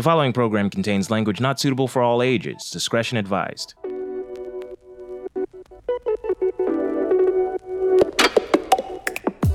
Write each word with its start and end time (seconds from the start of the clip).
The 0.00 0.04
following 0.04 0.32
program 0.32 0.70
contains 0.70 1.10
language 1.10 1.42
not 1.42 1.60
suitable 1.60 1.86
for 1.86 2.00
all 2.00 2.22
ages. 2.22 2.70
Discretion 2.70 3.18
advised. 3.18 3.74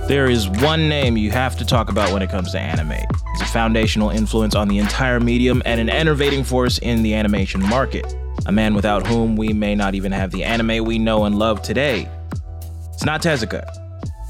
There 0.08 0.30
is 0.30 0.48
one 0.48 0.88
name 0.88 1.18
you 1.18 1.32
have 1.32 1.58
to 1.58 1.66
talk 1.66 1.90
about 1.90 2.14
when 2.14 2.22
it 2.22 2.30
comes 2.30 2.52
to 2.52 2.60
anime. 2.60 2.92
It's 2.92 3.42
a 3.42 3.46
foundational 3.46 4.12
influence 4.12 4.54
on 4.54 4.68
the 4.68 4.78
entire 4.78 5.20
medium 5.20 5.64
and 5.66 5.82
an 5.82 5.90
enervating 5.90 6.44
force 6.44 6.78
in 6.78 7.02
the 7.02 7.16
animation 7.16 7.60
market. 7.68 8.16
A 8.46 8.52
man 8.52 8.76
without 8.76 9.08
whom 9.08 9.36
we 9.36 9.52
may 9.52 9.74
not 9.74 9.96
even 9.96 10.12
have 10.12 10.30
the 10.30 10.44
anime 10.44 10.86
we 10.86 11.00
know 11.00 11.26
and 11.26 11.40
love 11.40 11.64
today. 11.64 12.08
It's 12.94 13.04
not 13.04 13.24
Tezuka, 13.24 13.66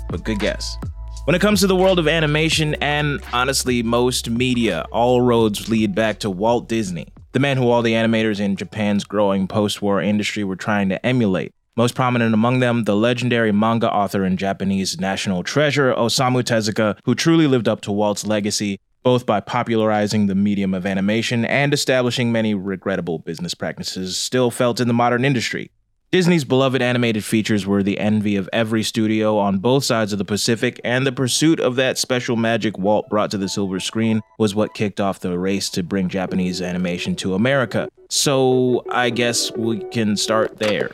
but 0.10 0.24
good 0.24 0.40
guess. 0.40 0.78
When 1.26 1.34
it 1.34 1.42
comes 1.42 1.62
to 1.62 1.68
the 1.68 1.76
world 1.76 1.98
of 1.98 2.08
animation 2.08 2.76
and 2.76 3.20
honestly 3.34 3.82
most 3.82 4.30
media, 4.30 4.86
all 4.92 5.22
roads 5.22 5.68
lead 5.68 5.96
back 5.96 6.20
to 6.20 6.30
Walt 6.30 6.68
Disney, 6.68 7.08
the 7.32 7.40
man 7.40 7.58
who 7.58 7.68
all 7.68 7.82
the 7.82 7.94
animators 7.94 8.40
in 8.40 8.56
Japan's 8.56 9.04
growing 9.04 9.48
post 9.48 9.82
war 9.82 10.00
industry 10.00 10.44
were 10.44 10.56
trying 10.56 10.88
to 10.90 11.04
emulate. 11.04 11.52
Most 11.76 11.96
prominent 11.96 12.36
among 12.36 12.60
them, 12.60 12.84
the 12.84 12.96
legendary 12.96 13.52
manga 13.52 13.92
author 13.92 14.24
and 14.24 14.38
Japanese 14.38 15.00
national 15.00 15.42
treasure 15.42 15.96
Osamu 15.96 16.44
Tezuka, 16.44 16.96
who 17.06 17.16
truly 17.16 17.48
lived 17.48 17.68
up 17.68 17.82
to 17.82 17.92
Walt's 17.92 18.28
legacy, 18.28 18.80
both 19.02 19.26
by 19.26 19.40
popularizing 19.40 20.28
the 20.28 20.36
medium 20.36 20.76
of 20.76 20.86
animation 20.86 21.44
and 21.44 21.74
establishing 21.74 22.32
many 22.32 22.54
regrettable 22.54 23.18
business 23.18 23.56
practices 23.56 24.16
still 24.16 24.52
felt 24.52 24.80
in 24.80 24.88
the 24.88 24.94
modern 24.94 25.26
industry. 25.26 25.72
Disney's 26.12 26.46
beloved 26.46 26.82
animated 26.82 27.26
features 27.26 27.66
were 27.66 27.84
the 27.84 28.00
envy 28.00 28.36
of 28.38 28.50
every 28.54 28.84
studio 28.84 29.38
on 29.38 29.58
both 29.58 29.84
sides 29.84 30.14
of 30.14 30.20
the 30.20 30.24
Pacific, 30.24 30.80
and 30.84 31.06
the 31.06 31.12
pursuit 31.12 31.60
of 31.60 31.76
that 31.76 31.98
special 31.98 32.36
magic 32.36 32.78
Walt 32.78 33.10
brought 33.10 33.32
to 33.32 33.38
the 33.38 33.50
silver 33.50 33.80
screen 33.80 34.22
was 34.40 34.56
what 34.56 34.74
kicked 34.74 35.02
off 35.02 35.20
the 35.20 35.38
race 35.38 35.70
to 35.72 35.84
bring 35.84 36.08
Japanese 36.08 36.62
animation 36.62 37.16
to 37.18 37.34
America. 37.34 37.90
So 38.10 38.86
I 38.90 39.10
guess 39.10 39.52
we 39.54 39.80
can 39.90 40.16
start 40.16 40.58
there. 40.60 40.92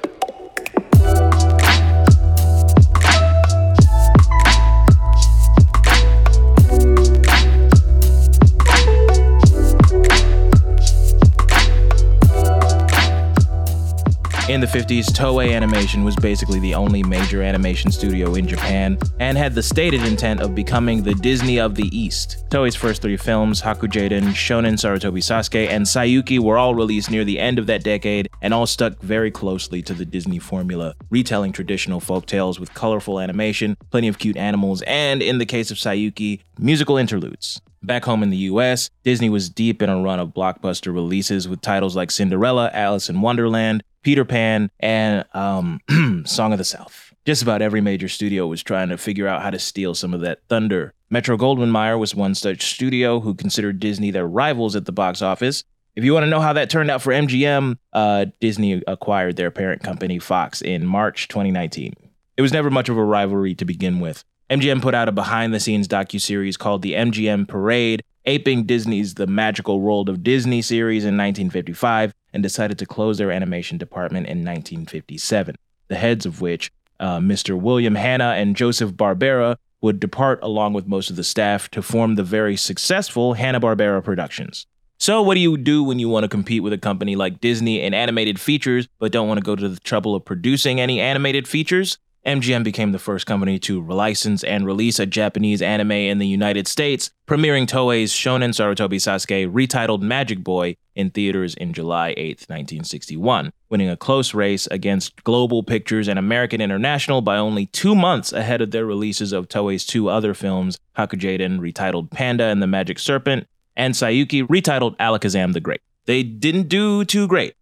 In 14.52 14.59
the 14.59 14.67
50s, 14.67 15.05
Toei 15.05 15.55
Animation 15.55 16.03
was 16.03 16.13
basically 16.17 16.59
the 16.59 16.75
only 16.75 17.02
major 17.03 17.41
animation 17.41 17.89
studio 17.89 18.33
in 18.35 18.45
Japan 18.45 18.97
and 19.21 19.38
had 19.38 19.55
the 19.55 19.63
stated 19.63 20.03
intent 20.03 20.41
of 20.41 20.53
becoming 20.53 21.03
the 21.03 21.13
Disney 21.13 21.57
of 21.57 21.75
the 21.75 21.88
East. 21.97 22.44
Toei's 22.49 22.75
first 22.75 23.02
three 23.02 23.16
films, 23.16 23.61
Hakujaden, 23.61 24.23
Shonen 24.33 24.73
Sarutobi 24.73 25.19
Sasuke, 25.19 25.69
and 25.69 25.85
Saiyuki, 25.85 26.38
were 26.38 26.57
all 26.57 26.75
released 26.75 27.09
near 27.09 27.23
the 27.23 27.39
end 27.39 27.59
of 27.59 27.67
that 27.67 27.85
decade 27.85 28.29
and 28.41 28.53
all 28.53 28.67
stuck 28.67 28.99
very 28.99 29.31
closely 29.31 29.81
to 29.83 29.94
the 29.94 30.03
Disney 30.03 30.38
formula, 30.38 30.95
retelling 31.09 31.53
traditional 31.53 32.02
folk 32.02 32.25
tales 32.25 32.59
with 32.59 32.73
colorful 32.73 33.22
animation, 33.22 33.77
plenty 33.89 34.09
of 34.09 34.19
cute 34.19 34.35
animals, 34.35 34.81
and 34.81 35.22
in 35.22 35.38
the 35.38 35.45
case 35.45 35.72
of 35.72 35.77
Saiyuki, 35.77 36.41
musical 36.59 36.97
interludes. 36.97 37.61
Back 37.83 38.03
home 38.05 38.22
in 38.22 38.29
the 38.29 38.38
US, 38.38 38.91
Disney 39.03 39.29
was 39.29 39.49
deep 39.49 39.81
in 39.81 39.89
a 39.89 39.99
run 39.99 40.19
of 40.19 40.35
blockbuster 40.35 40.94
releases 40.94 41.47
with 41.47 41.61
titles 41.61 41.95
like 41.95 42.11
Cinderella, 42.11 42.69
Alice 42.73 43.09
in 43.09 43.22
Wonderland, 43.22 43.81
Peter 44.02 44.25
Pan, 44.25 44.69
and 44.80 45.25
um, 45.33 45.80
Song 46.25 46.52
of 46.52 46.57
the 46.57 46.66
South. 46.66 47.13
Just 47.25 47.44
about 47.44 47.61
every 47.61 47.81
major 47.81 48.07
studio 48.07 48.47
was 48.47 48.63
trying 48.63 48.89
to 48.89 48.97
figure 48.97 49.27
out 49.27 49.44
how 49.44 49.52
to 49.52 49.59
steal 49.59 49.94
some 49.94 50.13
of 50.13 50.21
that 50.21 50.39
thunder. 50.49 50.94
Metro 51.09 51.38
Goldwyn 51.38 51.71
Mayer 51.71 51.97
was 51.97 52.16
one 52.16 52.33
such 52.33 52.73
studio 52.73 53.19
who 53.19 53.35
considered 53.35 53.79
Disney 53.79 54.11
their 54.11 54.27
rivals 54.27 54.75
at 54.75 54.85
the 54.85 54.91
box 54.91 55.22
office. 55.22 55.63
If 55.95 56.03
you 56.03 56.13
want 56.13 56.23
to 56.23 56.29
know 56.29 56.39
how 56.39 56.53
that 56.53 56.69
turned 56.69 56.89
out 56.89 57.02
for 57.02 57.11
MGM, 57.11 57.77
uh, 57.94 58.25
Disney 58.39 58.81
acquired 58.88 59.35
their 59.35 59.52
parent 59.52 59.83
company 59.83 60.19
Fox 60.19 60.61
in 60.61 60.85
March 60.85 61.27
2019. 61.27 61.94
It 62.38 62.41
was 62.41 62.53
never 62.53 62.69
much 62.69 62.89
of 62.89 62.97
a 62.97 63.03
rivalry 63.03 63.53
to 63.56 63.66
begin 63.66 64.00
with. 64.00 64.23
MGM 64.50 64.81
put 64.81 64.95
out 64.95 65.09
a 65.09 65.12
behind-the-scenes 65.12 65.88
docu-series 65.88 66.57
called 66.57 66.81
The 66.81 66.94
MGM 66.94 67.47
Parade, 67.47 68.03
aping 68.25 68.63
Disney's 68.63 69.16
The 69.16 69.28
Magical 69.28 69.79
World 69.79 70.09
of 70.09 70.23
Disney 70.23 70.62
series 70.62 71.03
in 71.03 71.18
1955, 71.18 72.13
and 72.34 72.44
decided 72.44 72.78
to 72.80 72.86
close 72.86 73.18
their 73.18 73.31
animation 73.31 73.78
department 73.78 74.28
in 74.28 74.40
1957. 74.40 75.56
The 75.88 75.96
heads 75.96 76.25
of 76.25 76.42
which, 76.42 76.72
uh, 77.00 77.19
Mr. 77.19 77.59
William 77.59 77.96
Hanna 77.96 78.36
and 78.38 78.56
Joseph 78.56 78.92
Barbera, 78.92 79.58
would 79.81 80.00
depart 80.00 80.40
along 80.44 80.74
with 80.74 80.88
most 80.88 81.09
of 81.09 81.16
the 81.16 81.24
staff 81.24 81.69
to 81.72 81.81
form 81.81 82.16
the 82.16 82.24
very 82.24 82.56
successful 82.56 83.34
Hanna-Barbera 83.34 84.03
Productions. 84.03 84.68
So, 85.00 85.24
what 85.24 85.34
do 85.34 85.40
you 85.40 85.58
do 85.58 85.84
when 85.84 85.97
you 85.97 86.09
want 86.09 86.25
to 86.25 86.28
compete 86.28 86.62
with 86.62 86.74
a 86.74 86.78
company 86.78 87.16
like 87.16 87.42
Disney 87.42 87.81
in 87.81 87.96
animated 87.96 88.40
features, 88.40 88.88
but 89.00 89.12
don't 89.12 89.28
want 89.28 89.40
to 89.40 89.44
go 89.44 89.56
to 89.56 89.68
the 89.68 89.80
trouble 89.80 90.13
of 90.13 90.24
producing 90.24 90.80
any 90.80 91.00
animated 91.00 91.48
features? 91.48 91.98
MGM 92.25 92.63
became 92.63 92.91
the 92.91 92.99
first 92.99 93.25
company 93.25 93.57
to 93.57 93.83
license 93.83 94.43
and 94.43 94.63
release 94.63 94.99
a 94.99 95.07
Japanese 95.07 95.59
anime 95.59 95.91
in 95.91 96.19
the 96.19 96.27
United 96.27 96.67
States, 96.67 97.09
premiering 97.27 97.67
Toei's 97.67 98.13
Shonen 98.13 98.51
Sarutobi 98.51 98.97
Sasuke 98.97 99.51
retitled 99.51 100.01
Magic 100.01 100.43
Boy 100.43 100.75
in 100.95 101.09
theaters 101.09 101.55
in 101.55 101.73
July 101.73 102.13
8, 102.15 102.45
1961, 102.47 103.51
winning 103.69 103.89
a 103.89 103.97
close 103.97 104.35
race 104.35 104.67
against 104.67 105.23
Global 105.23 105.63
Pictures 105.63 106.07
and 106.07 106.19
American 106.19 106.61
International 106.61 107.21
by 107.21 107.37
only 107.37 107.65
two 107.65 107.95
months 107.95 108.31
ahead 108.31 108.61
of 108.61 108.69
their 108.69 108.85
releases 108.85 109.33
of 109.33 109.47
Toei's 109.47 109.83
two 109.83 110.07
other 110.07 110.35
films, 110.35 110.77
Hakujaden 110.95 111.57
retitled 111.57 112.11
Panda 112.11 112.43
and 112.43 112.61
the 112.61 112.67
Magic 112.67 112.99
Serpent, 112.99 113.47
and 113.75 113.95
Saiyuki 113.95 114.45
retitled 114.45 114.95
Alakazam 114.97 115.53
the 115.53 115.59
Great. 115.59 115.81
They 116.05 116.21
didn't 116.21 116.67
do 116.67 117.03
too 117.03 117.27
great 117.27 117.55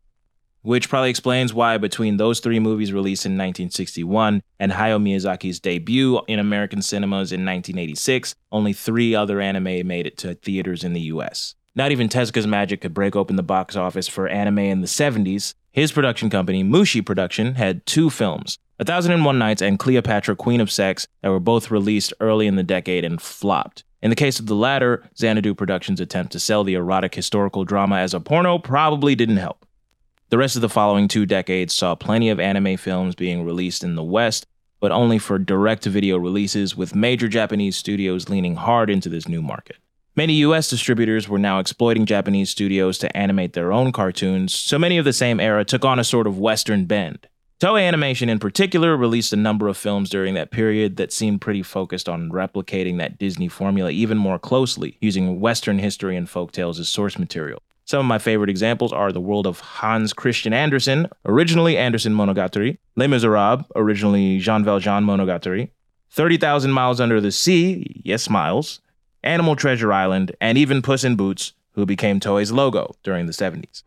which 0.61 0.89
probably 0.89 1.09
explains 1.09 1.53
why 1.53 1.77
between 1.77 2.17
those 2.17 2.39
three 2.39 2.59
movies 2.59 2.93
released 2.93 3.25
in 3.25 3.33
1961 3.33 4.41
and 4.59 4.71
Hayao 4.71 5.01
Miyazaki's 5.01 5.59
debut 5.59 6.21
in 6.27 6.39
American 6.39 6.81
cinemas 6.81 7.31
in 7.31 7.45
1986, 7.45 8.35
only 8.51 8.73
three 8.73 9.15
other 9.15 9.39
anime 9.39 9.87
made 9.87 10.05
it 10.05 10.17
to 10.17 10.35
theaters 10.35 10.83
in 10.83 10.93
the 10.93 11.01
US. 11.01 11.55
Not 11.75 11.91
even 11.91 12.09
Tezuka's 12.09 12.47
Magic 12.47 12.81
could 12.81 12.93
break 12.93 13.15
open 13.15 13.35
the 13.35 13.43
box 13.43 13.75
office 13.75 14.07
for 14.07 14.27
anime 14.27 14.59
in 14.59 14.81
the 14.81 14.87
70s. 14.87 15.53
His 15.71 15.91
production 15.91 16.29
company, 16.29 16.63
Mushi 16.63 17.05
Production, 17.05 17.55
had 17.55 17.85
two 17.85 18.09
films, 18.09 18.57
A 18.79 18.85
Thousand 18.85 19.13
and 19.13 19.23
One 19.23 19.37
Nights 19.37 19.61
and 19.61 19.79
Cleopatra 19.79 20.35
Queen 20.35 20.59
of 20.59 20.71
Sex, 20.71 21.07
that 21.21 21.29
were 21.29 21.39
both 21.39 21.71
released 21.71 22.11
early 22.19 22.47
in 22.47 22.55
the 22.55 22.63
decade 22.63 23.05
and 23.05 23.21
flopped. 23.21 23.83
In 24.01 24.09
the 24.09 24.15
case 24.15 24.39
of 24.39 24.47
the 24.47 24.55
latter, 24.55 25.09
Xanadu 25.17 25.53
Productions' 25.53 25.99
attempt 25.99 26.31
to 26.31 26.39
sell 26.39 26.63
the 26.63 26.73
erotic 26.73 27.13
historical 27.15 27.65
drama 27.65 27.97
as 27.97 28.13
a 28.13 28.19
porno 28.19 28.57
probably 28.57 29.13
didn't 29.13 29.37
help. 29.37 29.65
The 30.29 30.37
rest 30.37 30.55
of 30.55 30.61
the 30.61 30.69
following 30.69 31.07
two 31.07 31.25
decades 31.25 31.73
saw 31.73 31.95
plenty 31.95 32.29
of 32.29 32.39
anime 32.39 32.77
films 32.77 33.15
being 33.15 33.43
released 33.43 33.83
in 33.83 33.95
the 33.95 34.03
West, 34.03 34.45
but 34.79 34.91
only 34.91 35.17
for 35.17 35.39
direct 35.39 35.85
video 35.85 36.17
releases, 36.17 36.77
with 36.77 36.93
major 36.93 37.27
Japanese 37.27 37.75
studios 37.75 38.29
leaning 38.29 38.55
hard 38.55 38.91
into 38.91 39.09
this 39.09 39.27
new 39.27 39.41
market. 39.41 39.77
Many 40.15 40.33
US 40.35 40.69
distributors 40.69 41.27
were 41.27 41.39
now 41.39 41.57
exploiting 41.57 42.05
Japanese 42.05 42.51
studios 42.51 42.99
to 42.99 43.17
animate 43.17 43.53
their 43.53 43.71
own 43.71 43.91
cartoons, 43.91 44.53
so 44.53 44.77
many 44.77 44.99
of 44.99 45.05
the 45.05 45.13
same 45.13 45.39
era 45.39 45.65
took 45.65 45.83
on 45.83 45.97
a 45.97 46.03
sort 46.03 46.27
of 46.27 46.37
Western 46.37 46.85
bend. 46.85 47.27
Toei 47.59 47.87
Animation, 47.87 48.29
in 48.29 48.37
particular, 48.37 48.95
released 48.95 49.33
a 49.33 49.35
number 49.35 49.67
of 49.67 49.77
films 49.77 50.11
during 50.11 50.35
that 50.35 50.51
period 50.51 50.97
that 50.97 51.11
seemed 51.11 51.41
pretty 51.41 51.63
focused 51.63 52.07
on 52.07 52.29
replicating 52.29 52.99
that 52.99 53.17
Disney 53.17 53.47
formula 53.47 53.89
even 53.89 54.19
more 54.19 54.37
closely, 54.37 54.95
using 55.01 55.39
Western 55.39 55.79
history 55.79 56.15
and 56.15 56.27
folktales 56.27 56.79
as 56.79 56.87
source 56.87 57.17
material. 57.17 57.63
Some 57.89 58.01
of 58.01 58.05
my 58.05 58.19
favorite 58.19 58.51
examples 58.51 58.93
are 58.93 59.11
the 59.11 59.19
world 59.19 59.47
of 59.47 59.61
Hans 59.61 60.13
Christian 60.13 60.53
Andersen, 60.53 61.09
originally 61.25 61.75
Andersen 61.75 62.13
Monogatari, 62.13 62.77
Les 62.95 63.07
Miserables, 63.07 63.65
originally 63.75 64.37
Jean 64.37 64.63
Valjean 64.63 65.03
Monogatari, 65.03 65.71
30,000 66.11 66.69
Miles 66.69 67.01
Under 67.01 67.19
the 67.19 67.31
Sea, 67.31 67.99
yes, 68.05 68.29
Miles, 68.29 68.79
Animal 69.23 69.55
Treasure 69.55 69.91
Island, 69.91 70.35
and 70.39 70.55
even 70.55 70.83
Puss 70.83 71.03
in 71.03 71.15
Boots, 71.15 71.53
who 71.71 71.83
became 71.83 72.19
Toei's 72.19 72.51
logo 72.51 72.93
during 73.01 73.25
the 73.25 73.31
70s. 73.31 73.81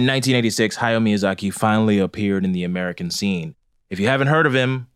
In 0.00 0.06
1986, 0.06 0.78
Hayao 0.78 1.02
Miyazaki 1.02 1.52
finally 1.52 1.98
appeared 1.98 2.42
in 2.46 2.52
the 2.52 2.64
American 2.64 3.10
scene. 3.10 3.54
If 3.90 4.00
you 4.00 4.06
haven't 4.06 4.28
heard 4.28 4.46
of 4.46 4.54
him, 4.54 4.86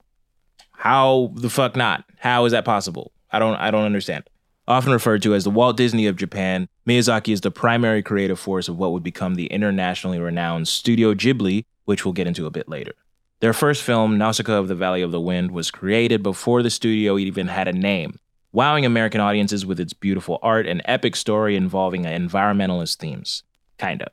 how 0.71 1.31
the 1.35 1.51
fuck 1.51 1.77
not? 1.77 2.07
How 2.21 2.47
is 2.47 2.53
that 2.53 2.65
possible? 2.65 3.13
I 3.31 3.39
don't 3.39 3.55
I 3.57 3.71
don't 3.71 3.85
understand. 3.85 4.25
Often 4.67 4.95
referred 4.95 5.21
to 5.25 5.35
as 5.35 5.45
the 5.45 5.51
Walt 5.51 5.77
Disney 5.77 6.07
of 6.07 6.17
Japan, 6.17 6.71
Miyazaki 6.89 7.35
is 7.35 7.43
the 7.43 7.51
primary 7.51 8.03
creative 8.03 8.41
force 8.41 8.67
of 8.67 8.79
what 8.79 8.93
would 8.93 9.03
become 9.03 9.35
the 9.35 9.45
internationally 9.49 10.19
renowned 10.19 10.69
Studio 10.69 11.13
Ghibli, 11.13 11.67
which 11.85 12.07
we'll 12.07 12.15
get 12.15 12.27
into 12.27 12.47
a 12.47 12.51
bit 12.51 12.67
later. 12.67 12.95
Their 13.41 13.53
first 13.53 13.83
film, 13.83 14.17
Nausicaa 14.17 14.55
of 14.55 14.69
the 14.69 14.75
Valley 14.75 15.03
of 15.03 15.11
the 15.11 15.21
Wind, 15.21 15.51
was 15.51 15.71
created 15.71 16.23
before 16.23 16.63
the 16.63 16.71
studio 16.71 17.19
even 17.19 17.49
had 17.49 17.69
a 17.69 17.75
name, 17.75 18.19
wowing 18.53 18.87
American 18.87 19.21
audiences 19.21 19.67
with 19.67 19.79
its 19.79 19.93
beautiful 19.93 20.39
art 20.41 20.67
and 20.67 20.81
epic 20.87 21.15
story 21.15 21.57
involving 21.57 22.05
environmentalist 22.05 22.97
themes. 22.97 23.43
Kinda. 23.77 24.11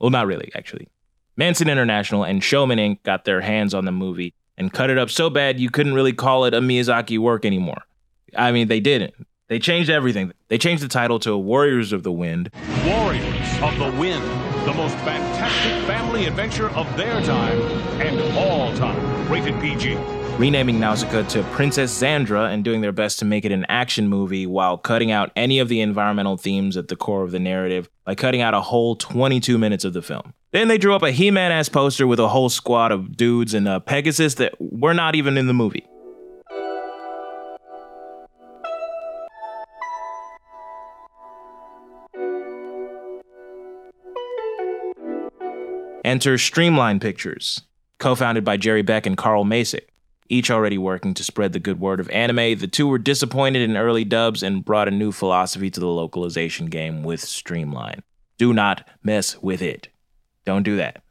Well, 0.00 0.10
not 0.10 0.26
really, 0.26 0.50
actually. 0.54 0.88
Manson 1.36 1.68
International 1.68 2.24
and 2.24 2.42
Showman 2.42 2.78
Inc. 2.78 3.02
got 3.02 3.24
their 3.24 3.40
hands 3.42 3.74
on 3.74 3.84
the 3.84 3.92
movie 3.92 4.34
and 4.56 4.72
cut 4.72 4.90
it 4.90 4.98
up 4.98 5.10
so 5.10 5.28
bad 5.28 5.60
you 5.60 5.70
couldn't 5.70 5.94
really 5.94 6.12
call 6.12 6.44
it 6.44 6.54
a 6.54 6.60
Miyazaki 6.60 7.18
work 7.18 7.44
anymore. 7.44 7.82
I 8.36 8.52
mean, 8.52 8.68
they 8.68 8.80
didn't. 8.80 9.14
They 9.48 9.58
changed 9.58 9.90
everything. 9.90 10.32
They 10.48 10.58
changed 10.58 10.82
the 10.82 10.88
title 10.88 11.18
to 11.20 11.36
Warriors 11.36 11.92
of 11.92 12.02
the 12.02 12.12
Wind. 12.12 12.50
Warriors 12.84 13.62
of 13.62 13.78
the 13.78 13.92
Wind, 13.98 14.24
the 14.66 14.74
most 14.74 14.96
fantastic 14.98 15.86
family 15.86 16.26
adventure 16.26 16.70
of 16.70 16.96
their 16.96 17.20
time 17.22 17.60
and 18.00 18.20
all 18.36 18.74
time. 18.76 19.30
Rated 19.30 19.60
PG. 19.60 19.94
Renaming 20.38 20.78
Nausicaa 20.78 21.22
to 21.30 21.42
Princess 21.44 21.98
Zandra 21.98 22.52
and 22.52 22.62
doing 22.62 22.82
their 22.82 22.92
best 22.92 23.18
to 23.20 23.24
make 23.24 23.46
it 23.46 23.52
an 23.52 23.64
action 23.70 24.06
movie 24.06 24.46
while 24.46 24.76
cutting 24.76 25.10
out 25.10 25.32
any 25.34 25.58
of 25.58 25.70
the 25.70 25.80
environmental 25.80 26.36
themes 26.36 26.76
at 26.76 26.88
the 26.88 26.96
core 26.96 27.22
of 27.22 27.30
the 27.30 27.38
narrative 27.38 27.88
by 28.04 28.14
cutting 28.14 28.42
out 28.42 28.52
a 28.52 28.60
whole 28.60 28.96
22 28.96 29.56
minutes 29.56 29.82
of 29.82 29.94
the 29.94 30.02
film. 30.02 30.34
Then 30.50 30.68
they 30.68 30.76
drew 30.76 30.94
up 30.94 31.02
a 31.02 31.10
He 31.10 31.30
Man 31.30 31.52
ass 31.52 31.70
poster 31.70 32.06
with 32.06 32.20
a 32.20 32.28
whole 32.28 32.50
squad 32.50 32.92
of 32.92 33.16
dudes 33.16 33.54
and 33.54 33.66
a 33.66 33.80
Pegasus 33.80 34.34
that 34.34 34.52
were 34.60 34.92
not 34.92 35.14
even 35.14 35.38
in 35.38 35.46
the 35.46 35.54
movie. 35.54 35.86
Enter 46.04 46.36
Streamline 46.36 47.00
Pictures, 47.00 47.62
co 47.98 48.14
founded 48.14 48.44
by 48.44 48.58
Jerry 48.58 48.82
Beck 48.82 49.06
and 49.06 49.16
Carl 49.16 49.46
Macek. 49.46 49.86
Each 50.28 50.50
already 50.50 50.78
working 50.78 51.14
to 51.14 51.24
spread 51.24 51.52
the 51.52 51.60
good 51.60 51.78
word 51.78 52.00
of 52.00 52.10
anime, 52.10 52.58
the 52.58 52.68
two 52.68 52.88
were 52.88 52.98
disappointed 52.98 53.62
in 53.62 53.76
early 53.76 54.04
dubs 54.04 54.42
and 54.42 54.64
brought 54.64 54.88
a 54.88 54.92
new 54.92 55.12
philosophy 55.12 55.70
to 55.70 55.80
the 55.80 55.86
localization 55.86 56.66
game 56.66 57.02
with 57.02 57.20
Streamline. 57.20 58.02
Do 58.38 58.52
not 58.52 58.88
mess 59.02 59.40
with 59.40 59.62
it. 59.62 59.88
Don't 60.44 60.62
do 60.62 60.76
that. 60.76 61.02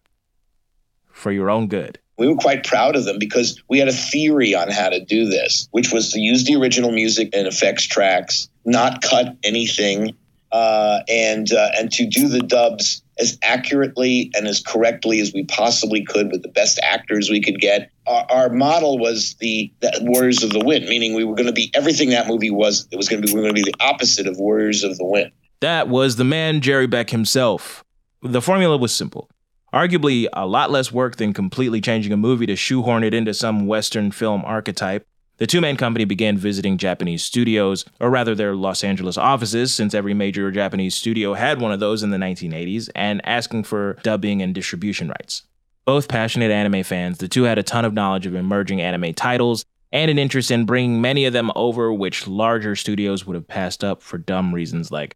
For 1.12 1.32
your 1.32 1.50
own 1.50 1.68
good. 1.68 2.00
We 2.18 2.28
were 2.28 2.36
quite 2.36 2.66
proud 2.66 2.96
of 2.96 3.06
them 3.06 3.20
because 3.20 3.62
we 3.70 3.80
had 3.80 3.88
a 3.88 3.94
theory 3.94 4.56
on 4.56 4.70
how 4.70 4.90
to 4.90 5.04
do 5.04 5.28
this, 5.28 5.68
which 5.72 5.92
was 5.92 6.12
to 6.12 6.20
use 6.20 6.46
the 6.46 6.56
original 6.56 6.92
music 6.92 7.30
and 7.34 7.48
effects 7.48 7.84
tracks, 7.84 8.50
not 8.64 9.02
cut 9.02 9.36
anything, 9.44 10.16
uh, 10.52 11.02
and 11.10 11.52
uh, 11.52 11.72
and 11.78 11.92
to 11.92 12.06
do 12.06 12.30
the 12.30 12.40
dubs 12.40 13.04
as 13.20 13.38
accurately 13.42 14.32
and 14.36 14.48
as 14.48 14.62
correctly 14.62 15.20
as 15.20 15.34
we 15.34 15.44
possibly 15.46 16.04
could 16.06 16.32
with 16.32 16.44
the 16.44 16.50
best 16.50 16.80
actors 16.82 17.30
we 17.30 17.42
could 17.42 17.60
get. 17.60 17.92
Our, 18.07 18.25
our 18.30 18.50
model 18.50 18.98
was 18.98 19.36
the, 19.40 19.74
the, 19.80 19.92
Warriors 20.02 20.44
of 20.44 20.52
the 20.52 20.60
Wind, 20.60 20.86
meaning 20.86 21.16
we 21.16 21.24
were 21.24 21.36
going 21.36 21.48
to 21.48 21.54
be 21.54 21.72
everything 21.74 22.10
that 22.10 22.28
movie 22.28 22.52
was. 22.52 22.88
It 22.92 22.98
was 22.98 23.10
going 23.10 23.22
to 23.22 23.28
be 23.28 23.34
we 23.34 23.40
were 23.40 23.44
going 23.44 23.56
to 23.56 23.63
be 23.63 23.72
the 23.72 23.84
opposite 23.84 24.28
of 24.28 24.38
Warriors 24.38 24.84
of 24.84 24.98
the 24.98 25.06
Wind. 25.06 25.31
That 25.62 25.88
was 25.88 26.18
the 26.18 26.24
man 26.24 26.62
Jerry 26.62 26.88
Beck 26.88 27.10
himself. 27.10 27.84
The 28.22 28.42
formula 28.42 28.78
was 28.78 28.94
simple. 28.94 29.30
Arguably 29.74 30.28
a 30.34 30.46
lot 30.46 30.72
less 30.72 30.92
work 30.92 31.18
than 31.18 31.34
completely 31.34 31.81
changing 31.81 32.13
a 32.13 32.18
movie 32.18 32.46
to 32.46 32.56
shoehorn 32.56 33.04
it 33.04 33.13
into 33.13 33.34
some 33.34 33.68
Western 33.68 34.12
film 34.12 34.44
archetype. 34.46 35.06
The 35.38 35.48
two 35.48 35.60
man 35.60 35.75
company 35.75 36.06
began 36.06 36.38
visiting 36.38 36.78
Japanese 36.78 37.22
studios, 37.24 37.84
or 38.00 38.10
rather 38.10 38.36
their 38.36 38.56
Los 38.56 38.86
Angeles 38.86 39.18
offices, 39.18 39.74
since 39.74 39.94
every 39.94 40.13
major 40.13 40.50
Japanese 40.50 40.96
studio 40.96 41.34
had 41.34 41.60
one 41.60 41.74
of 41.74 41.81
those 41.81 42.04
in 42.04 42.12
the 42.12 42.18
1980s, 42.18 42.90
and 42.96 43.19
asking 43.25 43.66
for 43.66 43.98
dubbing 44.01 44.42
and 44.42 44.56
distribution 44.56 45.10
rights. 45.10 45.44
Both 45.86 46.08
passionate 46.08 46.50
anime 46.50 46.84
fans, 46.84 47.20
the 47.20 47.28
two 47.28 47.44
had 47.44 47.60
a 47.60 47.64
ton 47.64 47.86
of 47.86 47.94
knowledge 47.94 48.26
of 48.26 48.34
emerging 48.34 48.82
anime 48.82 49.14
titles 49.14 49.66
and 49.92 50.10
an 50.10 50.18
interest 50.18 50.50
in 50.50 50.66
bringing 50.66 51.00
many 51.00 51.26
of 51.26 51.34
them 51.34 51.52
over, 51.56 51.94
which 51.94 52.26
larger 52.28 52.76
studios 52.76 53.26
would 53.26 53.36
have 53.36 53.48
passed 53.48 53.84
up 53.84 54.02
for 54.02 54.18
dumb 54.18 54.52
reasons 54.52 54.90
like 54.90 55.16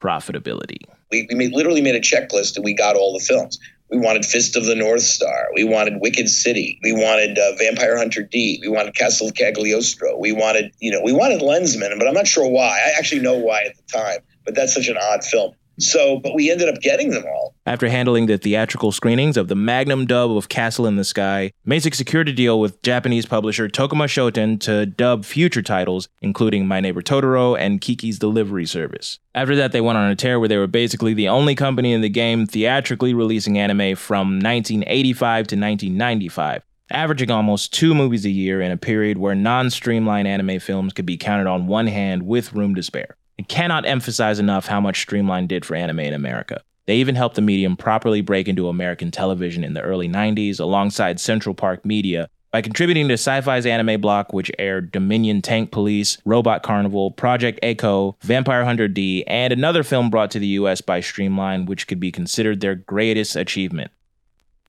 profitability. 0.00 0.78
We, 1.12 1.28
we 1.30 1.36
made, 1.36 1.52
literally 1.52 1.80
made 1.80 1.94
a 1.94 2.00
checklist 2.00 2.56
and 2.56 2.64
we 2.64 2.74
got 2.74 2.96
all 2.96 3.16
the 3.16 3.24
films. 3.24 3.60
We 3.88 3.98
wanted 3.98 4.24
Fist 4.24 4.56
of 4.56 4.66
the 4.66 4.74
North 4.74 5.02
Star. 5.02 5.48
We 5.54 5.62
wanted 5.62 6.00
Wicked 6.00 6.28
City. 6.28 6.80
We 6.82 6.92
wanted 6.92 7.38
uh, 7.38 7.52
Vampire 7.56 7.96
Hunter 7.96 8.24
D. 8.24 8.58
We 8.62 8.68
wanted 8.68 8.96
Castle 8.96 9.28
of 9.28 9.34
Cagliostro. 9.34 10.18
We 10.18 10.32
wanted, 10.32 10.72
you 10.80 10.90
know, 10.90 11.00
we 11.04 11.12
wanted 11.12 11.40
Lensman, 11.40 11.96
but 11.98 12.08
I'm 12.08 12.14
not 12.14 12.26
sure 12.26 12.48
why. 12.48 12.80
I 12.84 12.98
actually 12.98 13.20
know 13.20 13.34
why 13.34 13.62
at 13.62 13.76
the 13.76 13.82
time, 13.92 14.18
but 14.44 14.56
that's 14.56 14.74
such 14.74 14.88
an 14.88 14.96
odd 14.96 15.24
film. 15.24 15.54
So, 15.80 16.18
but 16.18 16.34
we 16.34 16.50
ended 16.50 16.68
up 16.68 16.80
getting 16.80 17.10
them 17.10 17.24
all. 17.26 17.54
After 17.66 17.88
handling 17.88 18.26
the 18.26 18.38
theatrical 18.38 18.92
screenings 18.92 19.36
of 19.36 19.48
the 19.48 19.54
magnum 19.54 20.06
dub 20.06 20.30
of 20.30 20.48
Castle 20.48 20.86
in 20.86 20.96
the 20.96 21.04
Sky, 21.04 21.52
Macek 21.66 21.94
secured 21.94 22.28
a 22.28 22.32
deal 22.32 22.60
with 22.60 22.82
Japanese 22.82 23.26
publisher 23.26 23.68
Tokuma 23.68 24.06
Shoten 24.06 24.58
to 24.60 24.86
dub 24.86 25.24
future 25.24 25.62
titles, 25.62 26.08
including 26.20 26.66
My 26.66 26.80
Neighbor 26.80 27.02
Totoro 27.02 27.58
and 27.58 27.80
Kiki's 27.80 28.18
Delivery 28.18 28.66
Service. 28.66 29.18
After 29.34 29.56
that, 29.56 29.72
they 29.72 29.80
went 29.80 29.98
on 29.98 30.10
a 30.10 30.16
tear 30.16 30.38
where 30.38 30.48
they 30.48 30.56
were 30.56 30.66
basically 30.66 31.14
the 31.14 31.28
only 31.28 31.54
company 31.54 31.92
in 31.92 32.00
the 32.00 32.08
game 32.08 32.46
theatrically 32.46 33.14
releasing 33.14 33.58
anime 33.58 33.96
from 33.96 34.38
1985 34.40 35.46
to 35.48 35.56
1995 35.56 36.62
averaging 36.90 37.30
almost 37.30 37.72
two 37.72 37.94
movies 37.94 38.24
a 38.24 38.30
year 38.30 38.60
in 38.60 38.72
a 38.72 38.76
period 38.76 39.18
where 39.18 39.34
non 39.34 39.70
streamlined 39.70 40.26
anime 40.26 40.58
films 40.58 40.92
could 40.92 41.06
be 41.06 41.16
counted 41.16 41.46
on 41.46 41.66
one 41.66 41.86
hand 41.86 42.24
with 42.24 42.52
room 42.52 42.74
to 42.74 42.82
spare. 42.82 43.16
I 43.40 43.42
cannot 43.44 43.86
emphasize 43.86 44.38
enough 44.38 44.66
how 44.66 44.82
much 44.82 45.00
Streamline 45.00 45.46
did 45.46 45.64
for 45.64 45.74
anime 45.74 46.00
in 46.00 46.12
America. 46.12 46.60
They 46.86 46.96
even 46.96 47.14
helped 47.14 47.36
the 47.36 47.40
medium 47.40 47.74
properly 47.74 48.20
break 48.20 48.48
into 48.48 48.68
American 48.68 49.10
television 49.10 49.64
in 49.64 49.72
the 49.72 49.80
early 49.80 50.10
90s 50.10 50.60
alongside 50.60 51.18
Central 51.18 51.54
Park 51.54 51.86
Media 51.86 52.28
by 52.50 52.60
contributing 52.60 53.08
to 53.08 53.14
Sci-Fi's 53.14 53.64
anime 53.64 53.98
block, 53.98 54.34
which 54.34 54.50
aired 54.58 54.92
Dominion 54.92 55.40
Tank 55.40 55.70
Police, 55.70 56.18
Robot 56.26 56.62
Carnival, 56.62 57.12
Project 57.12 57.60
A-ko, 57.62 58.14
Vampire 58.20 58.66
Hunter 58.66 58.88
D, 58.88 59.24
and 59.26 59.54
another 59.54 59.84
film 59.84 60.10
brought 60.10 60.30
to 60.32 60.38
the 60.38 60.48
US 60.48 60.82
by 60.82 61.00
Streamline, 61.00 61.64
which 61.64 61.86
could 61.86 61.98
be 61.98 62.12
considered 62.12 62.60
their 62.60 62.74
greatest 62.74 63.36
achievement 63.36 63.90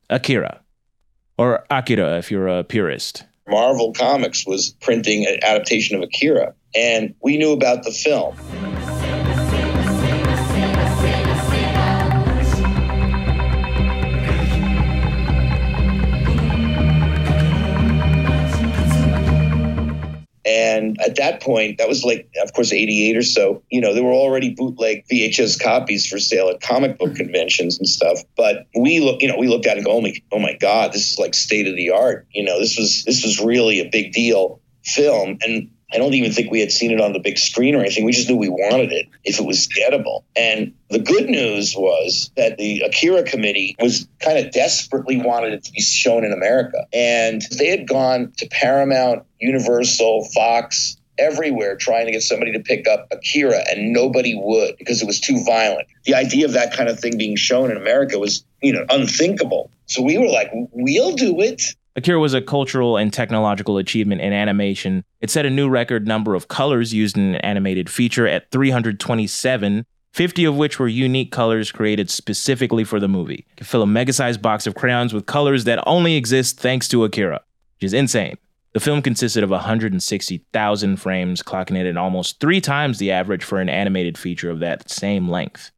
Akira. 0.10 0.62
Or 1.38 1.66
Akira 1.70 2.18
if 2.20 2.32
you're 2.32 2.48
a 2.48 2.64
purist. 2.64 3.26
Marvel 3.50 3.92
Comics 3.92 4.48
was 4.48 4.70
printing 4.80 5.28
an 5.28 5.40
adaptation 5.44 5.98
of 5.98 6.04
Akira, 6.04 6.54
and 6.76 7.16
we 7.22 7.38
knew 7.38 7.52
about 7.52 7.84
the 7.84 7.92
film. 7.92 8.36
And 20.44 21.00
at 21.00 21.18
that 21.18 21.42
point, 21.42 21.78
that 21.78 21.88
was 21.88 22.04
like, 22.04 22.30
of 22.42 22.54
course, 22.54 22.74
88 22.74 23.16
or 23.16 23.22
so, 23.22 23.64
you 23.70 23.80
know, 23.80 23.94
there 23.94 24.04
were 24.04 24.14
already 24.14 24.54
bootleg 24.54 25.06
VHS 25.08 25.62
copies 25.62 26.08
for 26.08 26.18
sale 26.18 26.50
at 26.50 26.62
comic 26.62 26.98
book 26.98 27.16
conventions 27.16 27.78
and 27.78 27.88
stuff. 27.88 28.20
But 28.36 28.68
we 28.76 29.00
look, 29.00 29.22
you 29.22 29.28
know, 29.28 29.38
we 29.38 29.48
looked 29.48 29.68
at 29.68 29.74
it 29.74 29.78
and 29.78 29.86
go, 29.86 29.94
oh 29.94 30.02
my, 30.02 30.14
oh 30.32 30.40
my 30.40 30.58
God, 30.60 30.94
this 30.94 31.12
is 31.12 31.20
like 31.20 31.36
state 31.36 31.68
of 31.68 31.76
the 31.76 31.92
art. 31.92 32.28
You 32.32 32.44
know, 32.44 32.60
this 32.60 32.78
was, 32.78 33.04
this 33.06 33.24
was 33.24 33.40
really 33.40 33.80
a 33.80 33.90
big 33.90 34.14
deal 34.14 34.62
film. 34.84 35.38
And 35.42 35.70
I 35.94 35.98
don't 35.98 36.14
even 36.14 36.32
think 36.32 36.52
we 36.52 36.60
had 36.60 36.72
seen 36.72 36.92
it 36.92 37.02
on 37.02 37.14
the 37.14 37.20
big 37.20 37.38
screen 37.38 37.76
or 37.76 37.80
anything. 37.80 38.06
We 38.06 38.12
just 38.12 38.30
knew 38.30 38.38
we 38.38 38.50
wanted 38.50 38.92
it 38.92 39.08
if 39.24 39.40
it 39.40 39.46
was 39.46 39.68
gettable. 39.68 40.24
And 40.36 40.74
the 40.90 41.00
good 41.00 41.30
news 41.30 41.76
was 41.76 42.32
that 42.38 42.58
the 42.58 42.82
Akira 42.82 43.24
committee 43.24 43.76
was 43.80 44.08
kind 44.20 44.38
of 44.38 44.52
desperately 44.52 45.18
wanted 45.18 45.54
it 45.54 45.64
to 45.66 45.72
be 45.72 45.82
shown 45.82 46.24
in 46.24 46.32
America. 46.32 46.88
And 46.94 47.42
they 47.58 47.68
had 47.68 47.88
gone 47.88 48.34
to 48.38 48.48
Paramount, 48.48 49.26
Universal, 49.40 50.30
Fox, 50.34 50.98
everywhere 51.18 51.76
trying 51.76 52.06
to 52.08 52.12
get 52.12 52.24
somebody 52.24 52.52
to 52.54 52.60
pick 52.60 52.88
up 52.88 53.08
Akira, 53.12 53.64
and 53.70 53.94
nobody 53.94 54.34
would 54.36 54.78
because 54.78 55.02
it 55.02 55.06
was 55.06 55.20
too 55.20 55.44
violent. 55.46 55.88
The 56.06 56.16
idea 56.16 56.46
of 56.46 56.54
that 56.54 56.74
kind 56.74 56.90
of 56.90 57.00
thing 57.00 57.18
being 57.18 57.36
shown 57.36 57.70
in 57.70 57.78
America 57.78 58.18
was, 58.18 58.44
you 58.62 58.74
know, 58.74 58.86
unthinkable. 58.90 59.70
So 59.86 60.02
we 60.02 60.18
were 60.18 60.28
like, 60.28 60.50
we'll 60.54 61.16
do 61.16 61.42
it. 61.42 61.76
Akira 61.96 62.20
was 62.20 62.34
a 62.34 62.42
cultural 62.42 62.96
and 62.96 63.12
technological 63.12 63.78
achievement 63.78 64.22
in 64.22 64.32
animation. 64.32 65.04
It 65.20 65.30
set 65.30 65.46
a 65.46 65.50
new 65.50 65.68
record 65.68 66.08
number 66.08 66.36
of 66.36 66.48
colors 66.48 66.94
used 66.94 67.18
in 67.18 67.36
an 67.36 67.42
animated 67.42 67.90
feature 67.90 68.26
at 68.26 68.50
327, 68.52 69.86
50 70.14 70.46
of 70.46 70.56
which 70.56 70.80
were 70.80 70.88
unique 70.88 71.32
colors 71.34 71.72
created 71.72 72.10
specifically 72.10 72.86
for 72.86 73.00
the 73.00 73.10
movie. 73.10 73.46
You 73.50 73.56
could 73.58 73.68
fill 73.68 73.82
a 73.82 73.88
mega 73.88 74.14
sized 74.14 74.42
box 74.42 74.66
of 74.66 74.76
crayons 74.76 75.14
with 75.14 75.26
colors 75.26 75.66
that 75.66 75.84
only 75.86 76.16
exist 76.16 76.60
thanks 76.62 76.88
to 76.90 77.04
Akira, 77.04 77.42
which 77.76 77.88
is 77.88 77.94
insane. 77.94 78.38
The 78.74 78.80
film 78.80 79.02
consisted 79.02 79.44
of 79.44 79.50
160,000 79.50 80.96
frames, 80.96 81.44
clocking 81.44 81.78
in 81.78 81.86
at 81.86 81.98
almost 81.98 82.40
three 82.40 82.62
times 82.62 83.00
the 83.00 83.12
average 83.12 83.44
for 83.44 83.60
an 83.60 83.68
animated 83.68 84.18
feature 84.18 84.50
of 84.50 84.60
that 84.60 84.90
same 84.90 85.28
length. 85.28 85.72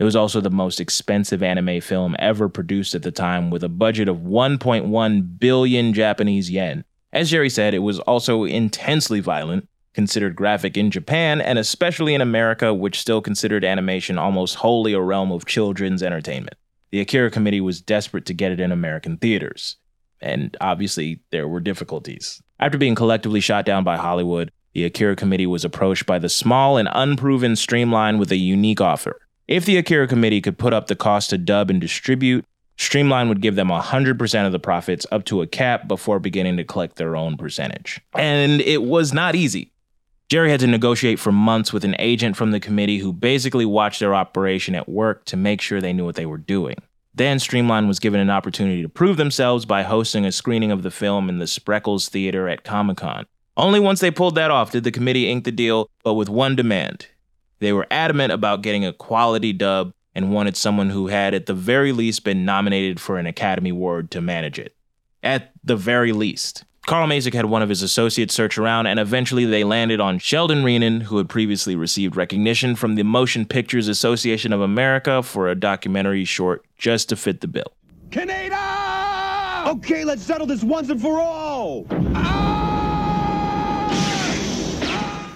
It 0.00 0.04
was 0.04 0.16
also 0.16 0.40
the 0.40 0.48
most 0.48 0.80
expensive 0.80 1.42
anime 1.42 1.82
film 1.82 2.16
ever 2.18 2.48
produced 2.48 2.94
at 2.94 3.02
the 3.02 3.10
time 3.10 3.50
with 3.50 3.62
a 3.62 3.68
budget 3.68 4.08
of 4.08 4.20
1.1 4.20 5.38
billion 5.38 5.92
Japanese 5.92 6.50
yen. 6.50 6.84
As 7.12 7.30
Jerry 7.30 7.50
said, 7.50 7.74
it 7.74 7.80
was 7.80 8.00
also 8.00 8.44
intensely 8.44 9.20
violent, 9.20 9.68
considered 9.92 10.36
graphic 10.36 10.78
in 10.78 10.90
Japan 10.90 11.42
and 11.42 11.58
especially 11.58 12.14
in 12.14 12.22
America, 12.22 12.72
which 12.72 12.98
still 12.98 13.20
considered 13.20 13.62
animation 13.62 14.16
almost 14.16 14.54
wholly 14.54 14.94
a 14.94 15.00
realm 15.02 15.30
of 15.30 15.44
children's 15.44 16.02
entertainment. 16.02 16.56
The 16.92 17.00
Akira 17.00 17.30
Committee 17.30 17.60
was 17.60 17.82
desperate 17.82 18.24
to 18.24 18.32
get 18.32 18.52
it 18.52 18.60
in 18.60 18.72
American 18.72 19.18
theaters. 19.18 19.76
And 20.22 20.56
obviously, 20.62 21.20
there 21.30 21.46
were 21.46 21.60
difficulties. 21.60 22.40
After 22.58 22.78
being 22.78 22.94
collectively 22.94 23.40
shot 23.40 23.66
down 23.66 23.84
by 23.84 23.98
Hollywood, 23.98 24.50
the 24.72 24.84
Akira 24.84 25.14
Committee 25.14 25.46
was 25.46 25.64
approached 25.64 26.06
by 26.06 26.18
the 26.18 26.30
small 26.30 26.78
and 26.78 26.88
unproven 26.90 27.54
Streamline 27.54 28.16
with 28.16 28.32
a 28.32 28.36
unique 28.36 28.80
offer 28.80 29.20
If 29.50 29.64
the 29.64 29.78
Akira 29.78 30.06
committee 30.06 30.40
could 30.40 30.58
put 30.58 30.72
up 30.72 30.86
the 30.86 30.94
cost 30.94 31.30
to 31.30 31.38
dub 31.38 31.70
and 31.70 31.80
distribute, 31.80 32.44
Streamline 32.76 33.28
would 33.28 33.40
give 33.40 33.56
them 33.56 33.66
100% 33.66 34.46
of 34.46 34.52
the 34.52 34.60
profits 34.60 35.08
up 35.10 35.24
to 35.24 35.42
a 35.42 35.46
cap 35.48 35.88
before 35.88 36.20
beginning 36.20 36.56
to 36.58 36.62
collect 36.62 36.94
their 36.94 37.16
own 37.16 37.36
percentage. 37.36 38.00
And 38.14 38.60
it 38.60 38.84
was 38.84 39.12
not 39.12 39.34
easy. 39.34 39.72
Jerry 40.28 40.52
had 40.52 40.60
to 40.60 40.68
negotiate 40.68 41.18
for 41.18 41.32
months 41.32 41.72
with 41.72 41.84
an 41.84 41.96
agent 41.98 42.36
from 42.36 42.52
the 42.52 42.60
committee 42.60 42.98
who 42.98 43.12
basically 43.12 43.66
watched 43.66 43.98
their 43.98 44.14
operation 44.14 44.76
at 44.76 44.88
work 44.88 45.24
to 45.24 45.36
make 45.36 45.60
sure 45.60 45.80
they 45.80 45.92
knew 45.92 46.04
what 46.04 46.14
they 46.14 46.26
were 46.26 46.38
doing. 46.38 46.76
Then 47.12 47.40
Streamline 47.40 47.88
was 47.88 47.98
given 47.98 48.20
an 48.20 48.30
opportunity 48.30 48.82
to 48.82 48.88
prove 48.88 49.16
themselves 49.16 49.64
by 49.64 49.82
hosting 49.82 50.24
a 50.24 50.30
screening 50.30 50.70
of 50.70 50.84
the 50.84 50.92
film 50.92 51.28
in 51.28 51.38
the 51.38 51.46
Spreckels 51.46 52.08
Theater 52.08 52.48
at 52.48 52.62
Comic 52.62 52.98
Con. 52.98 53.26
Only 53.56 53.80
once 53.80 53.98
they 53.98 54.12
pulled 54.12 54.36
that 54.36 54.52
off 54.52 54.70
did 54.70 54.84
the 54.84 54.92
committee 54.92 55.28
ink 55.28 55.42
the 55.42 55.50
deal, 55.50 55.90
but 56.04 56.14
with 56.14 56.28
one 56.28 56.54
demand. 56.54 57.08
They 57.60 57.72
were 57.72 57.86
adamant 57.90 58.32
about 58.32 58.62
getting 58.62 58.84
a 58.84 58.92
quality 58.92 59.52
dub 59.52 59.92
and 60.14 60.32
wanted 60.32 60.56
someone 60.56 60.90
who 60.90 61.06
had, 61.06 61.34
at 61.34 61.46
the 61.46 61.54
very 61.54 61.92
least, 61.92 62.24
been 62.24 62.44
nominated 62.44 62.98
for 62.98 63.18
an 63.18 63.26
Academy 63.26 63.70
Award 63.70 64.10
to 64.10 64.20
manage 64.20 64.58
it. 64.58 64.74
At 65.22 65.52
the 65.62 65.76
very 65.76 66.12
least. 66.12 66.64
Carl 66.86 67.06
Macek 67.06 67.34
had 67.34 67.44
one 67.44 67.62
of 67.62 67.68
his 67.68 67.82
associates 67.82 68.34
search 68.34 68.56
around, 68.56 68.86
and 68.86 68.98
eventually 68.98 69.44
they 69.44 69.62
landed 69.62 70.00
on 70.00 70.18
Sheldon 70.18 70.64
Renan, 70.64 71.02
who 71.02 71.18
had 71.18 71.28
previously 71.28 71.76
received 71.76 72.16
recognition 72.16 72.74
from 72.74 72.94
the 72.94 73.04
Motion 73.04 73.44
Pictures 73.44 73.86
Association 73.86 74.52
of 74.52 74.62
America 74.62 75.22
for 75.22 75.48
a 75.48 75.54
documentary 75.54 76.24
short 76.24 76.64
just 76.78 77.10
to 77.10 77.16
fit 77.16 77.42
the 77.42 77.48
bill. 77.48 77.72
Canada! 78.10 78.56
Okay, 79.68 80.04
let's 80.04 80.22
settle 80.22 80.46
this 80.46 80.64
once 80.64 80.88
and 80.88 81.00
for 81.00 81.20
all! 81.20 81.86
Ah! 82.14 82.70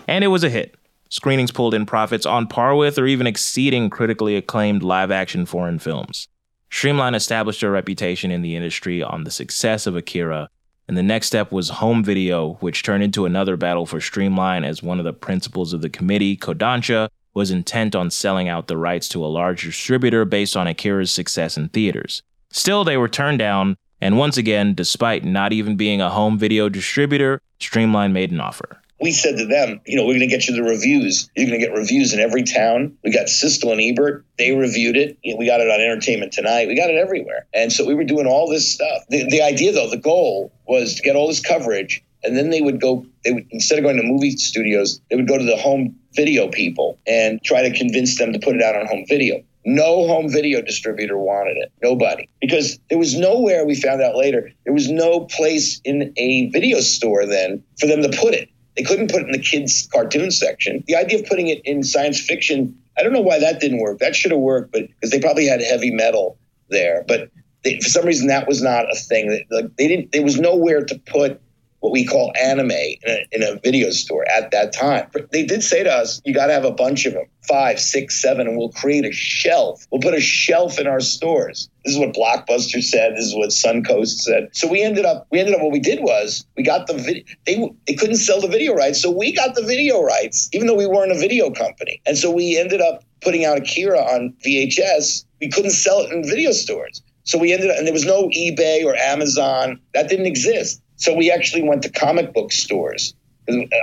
And 0.09 0.25
it 0.25 0.28
was 0.28 0.43
a 0.45 0.50
hit. 0.50 0.75
Screenings 1.14 1.52
pulled 1.52 1.75
in 1.75 1.87
profits 1.87 2.26
on 2.26 2.49
par 2.49 2.75
with 2.75 2.99
or 2.99 3.06
even 3.06 3.28
exceeding 3.28 3.88
critically 3.88 4.35
acclaimed 4.35 4.83
live 4.83 5.12
action 5.12 5.47
foreign 5.47 5.78
films. 5.78 6.26
Streamline 6.71 7.14
established 7.14 7.62
a 7.62 7.71
reputation 7.71 8.33
in 8.33 8.42
the 8.42 8.56
industry 8.56 9.00
on 9.00 9.23
the 9.23 9.30
success 9.30 9.87
of 9.87 9.94
Akira 9.94 10.49
and 10.88 10.99
the 10.99 11.04
next 11.04 11.28
step 11.28 11.52
was 11.52 11.68
home 11.68 12.02
video, 12.02 12.54
which 12.54 12.83
turned 12.83 13.04
into 13.04 13.26
another 13.26 13.56
battle 13.56 13.87
for 13.87 14.00
Streamline 14.00 14.64
as 14.64 14.83
one 14.83 14.99
of 14.99 15.04
the 15.04 15.12
principals 15.12 15.73
of 15.73 15.83
the 15.83 15.88
committee, 15.88 16.37
Kodansha, 16.37 17.09
was 17.33 17.52
intent 17.52 17.94
on 17.94 18.11
selling 18.11 18.49
out 18.49 18.66
the 18.66 18.76
rights 18.76 19.09
to 19.11 19.25
a 19.25 19.28
large 19.30 19.62
distributor 19.62 20.25
based 20.25 20.56
on 20.56 20.66
Akira's 20.66 21.12
success 21.12 21.56
in 21.56 21.68
theaters. 21.68 22.25
Still, 22.50 22.83
they 22.83 22.97
were 22.97 23.09
turned 23.09 23.38
down, 23.38 23.76
and 24.00 24.18
once 24.18 24.37
again, 24.37 24.75
despite 24.75 25.25
not 25.25 25.52
even 25.52 25.76
being 25.76 26.00
a 26.00 26.11
home 26.11 26.40
video 26.40 26.68
distributor, 26.68 27.40
Streamline 27.61 28.12
made 28.12 28.33
an 28.33 28.40
offer 28.40 28.80
we 29.01 29.11
said 29.13 29.39
to 29.39 29.47
them, 29.47 29.81
you 29.87 29.97
know, 29.97 30.05
we're 30.05 30.19
going 30.19 30.21
to 30.21 30.35
get 30.35 30.47
you 30.47 30.55
the 30.55 30.63
reviews. 30.63 31.29
You're 31.37 31.47
going 31.47 31.61
to 31.61 31.67
get 31.67 31.75
reviews 31.75 32.13
in 32.13 32.21
every 32.21 32.45
town. 32.45 32.97
We 33.03 33.13
got 33.13 33.27
Siskel 33.27 33.73
and 33.73 33.81
Ebert. 33.81 34.25
They 34.39 34.53
reviewed 34.53 34.97
it. 34.97 35.19
We 35.25 35.47
got 35.47 35.61
it 35.61 35.69
on 35.69 35.81
Entertainment 35.81 36.33
Tonight. 36.33 36.69
We 36.69 36.77
got 36.77 36.91
it 36.91 36.97
everywhere. 36.97 37.47
And 37.53 37.73
so 37.73 37.85
we 37.85 37.95
were 37.95 38.05
doing 38.05 38.27
all 38.27 38.49
this 38.49 38.73
stuff. 38.73 39.03
The, 39.09 39.29
the 39.29 39.43
idea, 39.43 39.73
though, 39.73 39.91
the 39.91 39.97
goal 39.97 40.53
was 40.67 40.95
to 40.95 41.03
get 41.03 41.17
all 41.17 41.27
this 41.27 41.41
coverage. 41.41 42.05
And 42.23 42.37
then 42.37 42.51
they 42.51 42.63
would 42.63 42.81
go, 42.81 43.05
they 43.25 43.33
would, 43.33 43.47
instead 43.51 43.79
of 43.79 43.85
going 43.85 43.97
to 43.99 44.03
movie 44.03 44.31
studios, 44.31 45.01
they 45.11 45.17
would 45.17 45.29
go 45.29 45.37
to 45.37 45.45
the 45.45 45.57
home 45.57 45.97
video 46.15 46.49
people 46.49 46.99
and 47.07 47.43
try 47.43 47.69
to 47.69 47.77
convince 47.77 48.17
them 48.17 48.33
to 48.33 48.39
put 48.39 48.55
it 48.55 48.63
out 48.63 48.77
on 48.77 48.87
home 48.87 49.05
video. 49.09 49.43
No 49.67 50.07
home 50.07 50.31
video 50.31 50.63
distributor 50.63 51.19
wanted 51.19 51.57
it. 51.57 51.73
Nobody. 51.83 52.29
Because 52.41 52.79
there 52.91 52.99
was 52.99 53.19
nowhere, 53.19 53.67
we 53.67 53.75
found 53.75 54.03
out 54.03 54.15
later, 54.15 54.51
there 54.65 54.75
was 54.75 54.91
no 54.91 55.21
place 55.21 55.81
in 55.85 56.13
a 56.17 56.49
video 56.51 56.81
store 56.81 57.27
then 57.27 57.63
for 57.79 57.87
them 57.87 58.03
to 58.03 58.11
put 58.11 58.35
it. 58.35 58.51
They 58.76 58.83
couldn't 58.83 59.11
put 59.11 59.23
it 59.23 59.26
in 59.26 59.33
the 59.33 59.38
kids' 59.38 59.88
cartoon 59.93 60.31
section. 60.31 60.83
The 60.87 60.97
idea 60.97 61.21
of 61.21 61.26
putting 61.26 61.49
it 61.49 61.61
in 61.64 61.83
science 61.83 62.21
fiction, 62.21 62.76
I 62.99 63.02
don't 63.02 63.12
know 63.12 63.21
why 63.21 63.38
that 63.38 63.61
didn't 63.61 63.78
work. 63.78 63.99
That 64.00 64.16
should 64.16 64.33
have 64.33 64.40
worked, 64.40 64.73
but 64.73 64.88
because 64.88 65.11
they 65.11 65.21
probably 65.21 65.47
had 65.47 65.61
heavy 65.61 65.90
metal 65.90 66.38
there. 66.71 67.04
But 67.07 67.31
they, 67.62 67.78
for 67.81 67.88
some 67.88 68.04
reason, 68.04 68.26
that 68.28 68.49
was 68.49 68.62
not 68.62 68.90
a 68.90 68.97
thing. 68.97 69.45
Like 69.50 69.76
they 69.76 69.88
didn't. 69.88 70.12
There 70.12 70.23
was 70.23 70.38
nowhere 70.38 70.85
to 70.85 70.99
put 71.07 71.40
what 71.85 71.93
we 71.93 72.07
call 72.07 72.33
anime 72.41 72.71
in 72.71 72.99
a, 73.05 73.26
in 73.33 73.43
a 73.43 73.61
video 73.61 73.91
store 73.91 74.25
at 74.31 74.50
that 74.53 74.73
time. 74.73 75.07
They 75.33 75.45
did 75.45 75.62
say 75.62 75.83
to 75.83 75.93
us, 75.93 76.19
you 76.25 76.33
got 76.33 76.47
to 76.47 76.55
have 76.55 76.64
a 76.64 76.71
bunch 76.71 77.05
of 77.05 77.12
them, 77.12 77.26
five, 77.47 77.79
six, 77.79 78.23
seven, 78.23 78.49
and 78.49 78.57
we'll 78.57 78.71
create 78.71 79.05
a 79.05 79.12
shelf. 79.12 79.87
We'll 79.93 80.00
put 80.00 80.14
a 80.14 80.21
shelf 80.21 80.79
in 80.79 80.87
our 80.87 81.00
stores. 81.00 81.69
This 81.85 81.93
is 81.93 82.00
what 82.00 82.14
Blockbuster 82.14 82.83
said. 82.83 83.12
This 83.17 83.26
is 83.26 83.35
what 83.35 83.50
Suncoast 83.50 84.23
said. 84.23 84.49
So 84.55 84.67
we 84.67 84.83
ended 84.83 85.05
up, 85.05 85.26
we 85.31 85.41
ended 85.41 85.57
up, 85.57 85.61
what 85.61 85.73
we 85.73 85.79
did 85.79 86.00
was 86.00 86.47
we 86.57 86.62
got 86.62 86.87
the 86.87 86.95
video, 86.95 87.23
they, 87.45 87.71
they 87.87 87.95
couldn't 87.95 88.17
sell 88.17 88.41
the 88.41 88.49
video 88.49 88.73
rights. 88.73 89.03
So 89.03 89.11
we 89.11 89.35
got 89.35 89.55
the 89.55 89.62
video 89.62 90.00
rights, 90.03 90.49
even 90.55 90.67
though 90.67 90.76
we 90.76 90.87
weren't 90.87 91.12
a 91.12 91.19
video 91.19 91.50
company. 91.50 92.00
And 92.07 92.17
so 92.17 92.31
we 92.31 92.59
ended 92.59 92.81
up 92.81 93.05
putting 93.21 93.45
out 93.45 93.59
Akira 93.59 93.99
on 93.99 94.33
VHS. 94.43 95.26
We 95.38 95.50
couldn't 95.50 95.73
sell 95.73 96.00
it 96.00 96.11
in 96.11 96.26
video 96.26 96.53
stores. 96.53 97.03
So 97.25 97.38
we 97.38 97.53
ended 97.53 97.71
up, 97.71 97.79
and 97.79 97.87
there 97.87 97.93
was 97.93 98.05
no 98.05 98.29
eBay 98.29 98.85
or 98.85 98.95
Amazon. 98.97 99.81
That 99.93 100.09
didn't 100.09 100.26
exist. 100.26 100.81
So 100.97 101.15
we 101.15 101.31
actually 101.31 101.63
went 101.63 101.83
to 101.83 101.91
comic 101.91 102.33
book 102.33 102.53
stores. 102.53 103.15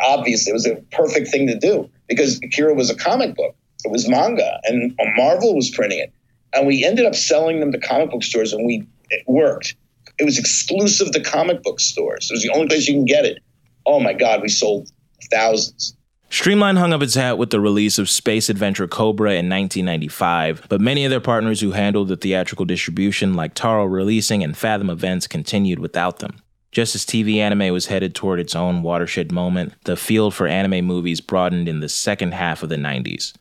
Obviously, 0.04 0.52
it 0.52 0.54
was 0.54 0.66
a 0.66 0.76
perfect 0.92 1.30
thing 1.30 1.48
to 1.48 1.58
do 1.58 1.90
because 2.08 2.40
Akira 2.44 2.74
was 2.74 2.90
a 2.90 2.96
comic 2.96 3.36
book. 3.36 3.56
It 3.84 3.92
was 3.92 4.08
manga, 4.08 4.60
and 4.66 4.98
Marvel 5.16 5.56
was 5.56 5.70
printing 5.70 6.00
it. 6.00 6.14
And 6.54 6.68
we 6.68 6.84
ended 6.84 7.06
up 7.06 7.16
selling 7.16 7.60
them 7.60 7.72
to 7.72 7.80
comic 7.80 8.12
book 8.12 8.24
stores, 8.24 8.54
and 8.54 8.66
we 8.66 8.88
it 9.10 9.24
worked. 9.28 9.76
It 10.18 10.24
was 10.24 10.38
exclusive 10.38 11.12
to 11.12 11.22
comic 11.22 11.64
book 11.64 11.80
stores. 11.80 12.30
It 12.30 12.34
was 12.34 12.44
the 12.44 12.50
only 12.50 12.68
place 12.68 12.88
you 12.88 12.94
can 12.94 13.06
get 13.06 13.26
it. 13.26 13.40
Oh 13.86 14.00
my 14.00 14.14
God, 14.14 14.42
we 14.42 14.50
sold 14.50 14.90
thousands. 15.32 15.96
Streamline 16.30 16.78
hung 16.78 16.94
up 16.94 17.02
its 17.02 17.16
hat 17.16 17.38
with 17.38 17.50
the 17.50 17.60
release 17.60 18.00
of 18.00 18.10
Space 18.10 18.50
Adventure 18.50 18.88
Cobra 18.88 19.32
in 19.32 19.50
1995, 19.50 20.68
but 20.70 20.80
many 20.80 21.04
of 21.04 21.10
their 21.10 21.20
partners 21.20 21.60
who 21.60 21.72
handled 21.72 22.08
the 22.08 22.16
theatrical 22.16 22.66
distribution, 22.66 23.34
like 23.34 23.54
Tara 23.54 23.86
Releasing 23.86 24.42
and 24.44 24.56
Fathom 24.56 24.90
Events, 24.90 25.28
continued 25.28 25.80
without 25.80 26.20
them. 26.20 26.42
Just 26.72 26.96
as 26.96 27.06
TV 27.06 27.38
anime 27.38 27.74
was 27.74 27.88
headed 27.88 28.16
toward 28.16 28.40
its 28.40 28.56
own 28.56 28.82
watershed 28.82 29.32
moment, 29.32 29.74
the 29.84 29.98
field 29.98 30.34
for 30.34 30.48
anime 30.48 30.86
movies 30.86 31.20
broadened 31.20 31.68
in 31.68 31.82
the 31.82 31.90
second 31.90 32.34
half 32.34 32.64
of 32.64 32.70
the 32.70 32.78
90s. 32.78 33.34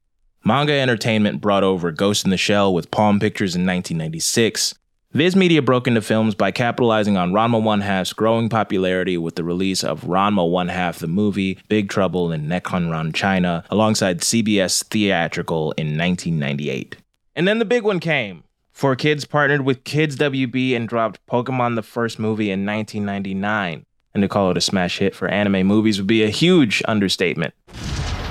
Manga 0.45 0.73
Entertainment 0.73 1.41
brought 1.41 1.63
over 1.63 1.93
Ghost 1.93 2.25
in 2.25 2.31
the 2.31 2.37
Shell 2.37 2.75
with 2.75 2.91
Palm 2.91 3.21
Pictures 3.21 3.55
in 3.55 3.63
1996. 3.63 4.75
Viz 5.13 5.37
Media 5.37 5.61
broke 5.61 5.87
into 5.87 6.01
films 6.01 6.35
by 6.35 6.51
capitalizing 6.51 7.17
on 7.17 7.33
Ranma 7.33 7.63
One 7.63 7.83
Half's 7.83 8.13
growing 8.13 8.49
popularity 8.49 9.19
with 9.19 9.35
the 9.35 9.45
release 9.45 9.85
of 9.85 10.03
Ranma 10.03 10.49
One 10.49 10.69
Half 10.69 10.99
the 10.99 11.07
movie, 11.07 11.59
Big 11.69 11.89
Trouble 11.89 12.33
in 12.33 12.49
Nekonron, 12.49 13.15
China, 13.15 13.65
alongside 13.71 14.21
CBS 14.21 14.85
Theatrical 14.85 15.73
in 15.73 15.99
1998. 15.99 16.97
And 17.37 17.47
then 17.47 17.59
the 17.59 17.65
big 17.65 17.85
one 17.85 18.01
came 18.01 18.45
4Kids 18.81 19.29
partnered 19.29 19.67
with 19.67 19.85
Kids 19.85 20.17
WB 20.17 20.75
and 20.75 20.89
dropped 20.89 21.21
Pokemon 21.27 21.75
the 21.75 21.83
first 21.83 22.19
movie 22.19 22.51
in 22.51 22.65
1999. 22.65 23.85
And 24.15 24.23
to 24.23 24.27
call 24.27 24.51
it 24.51 24.57
a 24.57 24.63
smash 24.63 24.97
hit 25.01 25.15
for 25.15 25.29
anime 25.29 25.67
movies 25.67 25.99
would 25.99 26.07
be 26.07 26.23
a 26.23 26.31
huge 26.31 26.83
understatement. 26.89 27.53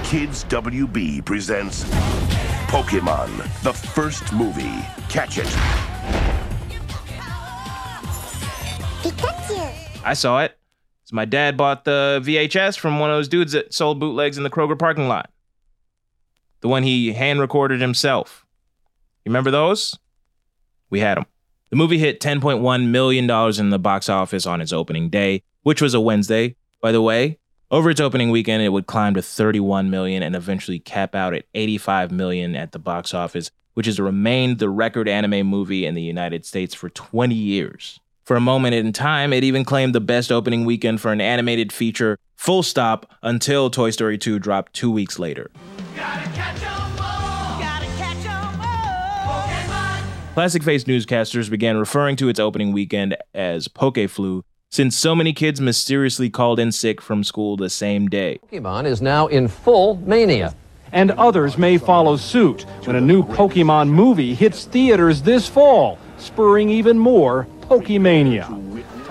Kids 0.04 0.46
WB 0.46 1.24
presents 1.24 1.84
Pokemon 2.66 3.62
the 3.62 3.74
first 3.74 4.34
movie. 4.34 4.84
Catch 5.08 5.38
it. 5.38 5.46
Pikachu. 9.04 10.04
I 10.04 10.16
saw 10.16 10.42
it. 10.42 10.58
So 11.04 11.16
my 11.16 11.26
dad 11.26 11.58
bought 11.58 11.86
the 11.86 12.24
VHS 12.24 12.80
from 12.80 12.98
one 12.98 13.12
of 13.12 13.18
those 13.18 13.28
dudes 13.28 13.52
that 13.52 13.72
sold 13.72 14.00
bootlegs 14.00 14.40
in 14.40 14.44
the 14.44 14.50
Kroger 14.50 14.80
parking 14.80 15.08
lot. 15.08 15.30
The 16.62 16.70
one 16.70 16.82
he 16.82 17.14
hand 17.14 17.40
recorded 17.40 17.82
himself. 17.82 18.48
You 19.26 19.30
remember 19.30 19.52
those? 19.52 19.96
We 20.90 21.00
had 21.00 21.18
them. 21.18 21.26
The 21.70 21.76
movie 21.76 22.00
hit 22.00 22.20
$10.1 22.20 22.88
million 22.88 23.30
in 23.60 23.70
the 23.70 23.80
box 23.80 24.10
office 24.10 24.46
on 24.46 24.62
its 24.62 24.74
opening 24.74 25.10
day, 25.10 25.44
which 25.64 25.82
was 25.82 25.94
a 25.94 26.00
Wednesday, 26.00 26.56
by 26.82 26.92
the 26.92 27.02
way. 27.02 27.38
Over 27.72 27.92
its 27.92 28.02
opening 28.02 28.32
weekend, 28.32 28.64
it 28.64 28.70
would 28.70 28.88
climb 28.88 29.14
to 29.14 29.22
31 29.22 29.92
million 29.92 30.24
and 30.24 30.36
eventually 30.36 30.80
cap 30.80 31.14
out 31.14 31.36
at 31.36 31.46
85 31.54 32.12
million 32.12 32.56
at 32.56 32.72
the 32.72 32.80
box 32.80 33.14
office, 33.14 33.52
which 33.76 33.86
has 33.86 34.00
remained 34.00 34.58
the 34.58 34.70
record 34.70 35.08
anime 35.08 35.46
movie 35.46 35.86
in 35.86 35.94
the 35.94 36.02
United 36.02 36.46
States 36.46 36.74
for 36.74 36.90
20 36.90 37.36
years. 37.36 38.00
For 38.26 38.36
a 38.36 38.42
moment 38.42 38.74
in 38.74 38.92
time, 38.92 39.34
it 39.34 39.44
even 39.44 39.64
claimed 39.66 39.94
the 39.94 40.02
best 40.02 40.32
opening 40.32 40.66
weekend 40.66 41.02
for 41.02 41.12
an 41.12 41.22
animated 41.22 41.72
feature, 41.72 42.18
full 42.36 42.64
stop, 42.64 43.12
until 43.22 43.70
Toy 43.70 43.92
Story 43.92 44.18
2 44.18 44.40
dropped 44.40 44.74
two 44.74 44.90
weeks 44.92 45.20
later. 45.20 45.52
Classic 50.36 50.64
Face 50.64 50.86
newscasters 50.86 51.50
began 51.50 51.76
referring 51.76 52.16
to 52.16 52.30
its 52.30 52.40
opening 52.40 52.72
weekend 52.72 53.18
as 53.34 53.68
Poke 53.68 54.08
Flu, 54.08 54.46
since 54.70 54.96
so 54.96 55.14
many 55.14 55.34
kids 55.34 55.60
mysteriously 55.60 56.30
called 56.30 56.60
in 56.60 56.72
sick 56.72 57.02
from 57.02 57.24
school 57.24 57.58
the 57.58 57.70
same 57.70 58.08
day. 58.08 58.40
Pokemon 58.50 58.86
is 58.86 59.02
now 59.02 59.28
in 59.28 59.48
full 59.48 59.98
mania. 59.98 60.56
And 60.94 61.12
others 61.12 61.58
may 61.58 61.78
follow 61.78 62.16
suit 62.16 62.62
when 62.86 62.96
a 62.96 63.02
new 63.02 63.24
Pokemon 63.24 63.90
movie 63.90 64.34
hits 64.34 64.66
theaters 64.66 65.22
this 65.24 65.48
fall, 65.48 65.98
spurring 66.18 66.70
even 66.70 66.98
more 66.98 67.46
Pokemania. 67.62 68.48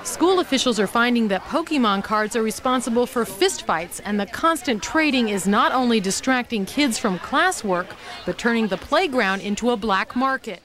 School 0.06 0.40
officials 0.40 0.80
are 0.80 0.86
finding 0.86 1.28
that 1.28 1.42
Pokemon 1.42 2.04
cards 2.04 2.36
are 2.36 2.42
responsible 2.42 3.06
for 3.06 3.24
fistfights, 3.24 4.00
and 4.04 4.18
the 4.18 4.26
constant 4.26 4.82
trading 4.82 5.28
is 5.28 5.46
not 5.46 5.72
only 5.72 6.00
distracting 6.00 6.64
kids 6.64 6.96
from 6.96 7.18
classwork, 7.18 7.88
but 8.24 8.38
turning 8.38 8.68
the 8.68 8.78
playground 8.78 9.42
into 9.42 9.70
a 9.70 9.76
black 9.76 10.16
market. 10.16 10.62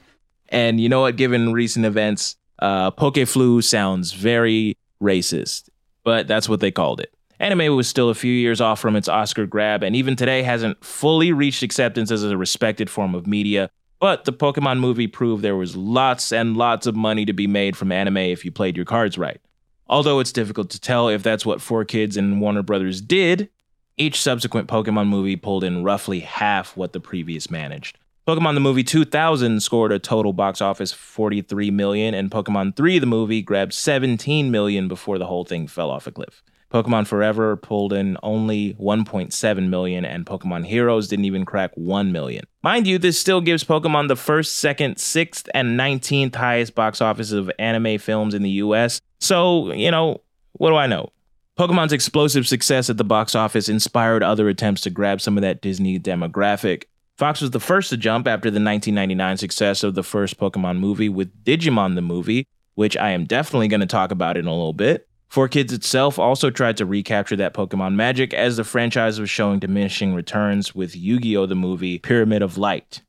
And 0.54 0.80
you 0.80 0.88
know 0.88 1.00
what? 1.00 1.16
Given 1.16 1.52
recent 1.52 1.84
events, 1.84 2.36
uh, 2.60 2.92
Pokeflu 2.92 3.64
sounds 3.64 4.12
very 4.12 4.78
racist, 5.02 5.68
but 6.04 6.28
that's 6.28 6.48
what 6.48 6.60
they 6.60 6.70
called 6.70 7.00
it. 7.00 7.12
Anime 7.40 7.74
was 7.74 7.88
still 7.88 8.08
a 8.08 8.14
few 8.14 8.32
years 8.32 8.60
off 8.60 8.78
from 8.78 8.94
its 8.94 9.08
Oscar 9.08 9.46
grab, 9.46 9.82
and 9.82 9.96
even 9.96 10.14
today 10.14 10.44
hasn't 10.44 10.82
fully 10.84 11.32
reached 11.32 11.64
acceptance 11.64 12.12
as 12.12 12.22
a 12.22 12.38
respected 12.38 12.88
form 12.88 13.16
of 13.16 13.26
media. 13.26 13.68
But 13.98 14.26
the 14.26 14.32
Pokemon 14.32 14.78
movie 14.78 15.08
proved 15.08 15.42
there 15.42 15.56
was 15.56 15.74
lots 15.74 16.30
and 16.30 16.56
lots 16.56 16.86
of 16.86 16.94
money 16.94 17.24
to 17.24 17.32
be 17.32 17.48
made 17.48 17.76
from 17.76 17.90
anime 17.90 18.18
if 18.18 18.44
you 18.44 18.52
played 18.52 18.76
your 18.76 18.86
cards 18.86 19.18
right. 19.18 19.40
Although 19.88 20.20
it's 20.20 20.30
difficult 20.30 20.70
to 20.70 20.80
tell 20.80 21.08
if 21.08 21.24
that's 21.24 21.44
what 21.44 21.58
4Kids 21.58 22.16
and 22.16 22.40
Warner 22.40 22.62
Brothers 22.62 23.00
did, 23.00 23.50
each 23.96 24.22
subsequent 24.22 24.68
Pokemon 24.68 25.08
movie 25.08 25.34
pulled 25.34 25.64
in 25.64 25.82
roughly 25.82 26.20
half 26.20 26.76
what 26.76 26.92
the 26.92 27.00
previous 27.00 27.50
managed. 27.50 27.98
Pokemon 28.26 28.54
the 28.54 28.60
movie 28.60 28.82
2000 28.82 29.62
scored 29.62 29.92
a 29.92 29.98
total 29.98 30.32
box 30.32 30.62
office 30.62 30.92
43 30.92 31.70
million 31.70 32.14
and 32.14 32.30
Pokemon 32.30 32.74
3 32.74 32.98
the 32.98 33.04
movie 33.04 33.42
grabbed 33.42 33.74
17 33.74 34.50
million 34.50 34.88
before 34.88 35.18
the 35.18 35.26
whole 35.26 35.44
thing 35.44 35.66
fell 35.66 35.90
off 35.90 36.06
a 36.06 36.10
cliff. 36.10 36.42
Pokemon 36.72 37.06
Forever 37.06 37.54
pulled 37.54 37.92
in 37.92 38.16
only 38.22 38.72
1.7 38.80 39.68
million 39.68 40.06
and 40.06 40.24
Pokemon 40.24 40.64
Heroes 40.64 41.06
didn't 41.06 41.26
even 41.26 41.44
crack 41.44 41.72
1 41.74 42.12
million. 42.12 42.46
Mind 42.62 42.86
you, 42.86 42.98
this 42.98 43.18
still 43.18 43.42
gives 43.42 43.62
Pokemon 43.62 44.08
the 44.08 44.16
first, 44.16 44.54
second, 44.54 44.96
sixth, 44.96 45.46
and 45.52 45.78
19th 45.78 46.34
highest 46.34 46.74
box 46.74 47.02
office 47.02 47.30
of 47.30 47.50
anime 47.58 47.98
films 47.98 48.32
in 48.32 48.42
the 48.42 48.50
US. 48.50 49.02
So, 49.20 49.70
you 49.72 49.90
know, 49.90 50.22
what 50.52 50.70
do 50.70 50.76
I 50.76 50.86
know? 50.86 51.10
Pokemon's 51.58 51.92
explosive 51.92 52.48
success 52.48 52.88
at 52.88 52.96
the 52.96 53.04
box 53.04 53.34
office 53.34 53.68
inspired 53.68 54.22
other 54.22 54.48
attempts 54.48 54.80
to 54.80 54.90
grab 54.90 55.20
some 55.20 55.36
of 55.36 55.42
that 55.42 55.60
Disney 55.60 56.00
demographic. 56.00 56.84
Fox 57.16 57.40
was 57.40 57.52
the 57.52 57.60
first 57.60 57.90
to 57.90 57.96
jump 57.96 58.26
after 58.26 58.50
the 58.50 58.56
1999 58.56 59.36
success 59.36 59.84
of 59.84 59.94
the 59.94 60.02
first 60.02 60.36
Pokemon 60.36 60.78
movie 60.78 61.08
with 61.08 61.44
Digimon 61.44 61.94
the 61.94 62.02
movie, 62.02 62.48
which 62.74 62.96
I 62.96 63.10
am 63.10 63.24
definitely 63.24 63.68
going 63.68 63.80
to 63.82 63.86
talk 63.86 64.10
about 64.10 64.36
in 64.36 64.46
a 64.46 64.52
little 64.52 64.72
bit. 64.72 65.08
4Kids 65.30 65.72
itself 65.72 66.18
also 66.18 66.50
tried 66.50 66.76
to 66.76 66.86
recapture 66.86 67.36
that 67.36 67.54
Pokemon 67.54 67.94
magic 67.94 68.34
as 68.34 68.56
the 68.56 68.64
franchise 68.64 69.20
was 69.20 69.30
showing 69.30 69.60
diminishing 69.60 70.14
returns 70.14 70.74
with 70.74 70.96
Yu 70.96 71.20
Gi 71.20 71.36
Oh! 71.36 71.46
the 71.46 71.54
movie 71.54 71.98
Pyramid 71.98 72.42
of 72.42 72.58
Light. 72.58 73.02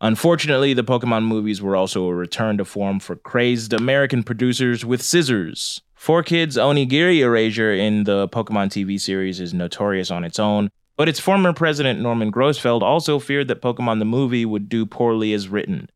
Unfortunately, 0.00 0.74
the 0.74 0.84
Pokemon 0.84 1.24
movies 1.24 1.60
were 1.60 1.74
also 1.74 2.06
a 2.06 2.14
return 2.14 2.58
to 2.58 2.64
form 2.64 3.00
for 3.00 3.16
crazed 3.16 3.72
American 3.72 4.22
producers 4.22 4.84
with 4.84 5.02
scissors. 5.02 5.80
4Kids 5.98 6.56
Onigiri 6.56 7.18
Erasure 7.18 7.72
in 7.72 8.04
the 8.04 8.28
Pokemon 8.28 8.68
TV 8.68 9.00
series 9.00 9.40
is 9.40 9.52
notorious 9.52 10.10
on 10.10 10.22
its 10.22 10.38
own, 10.38 10.70
but 10.98 11.08
its 11.08 11.20
former 11.20 11.52
president, 11.52 12.00
Norman 12.00 12.32
Grossfeld, 12.32 12.82
also 12.82 13.20
feared 13.20 13.46
that 13.48 13.62
Pokemon 13.62 14.00
the 14.00 14.04
movie 14.04 14.44
would 14.44 14.68
do 14.68 14.84
poorly 14.84 15.32
as 15.32 15.48
written. 15.48 15.88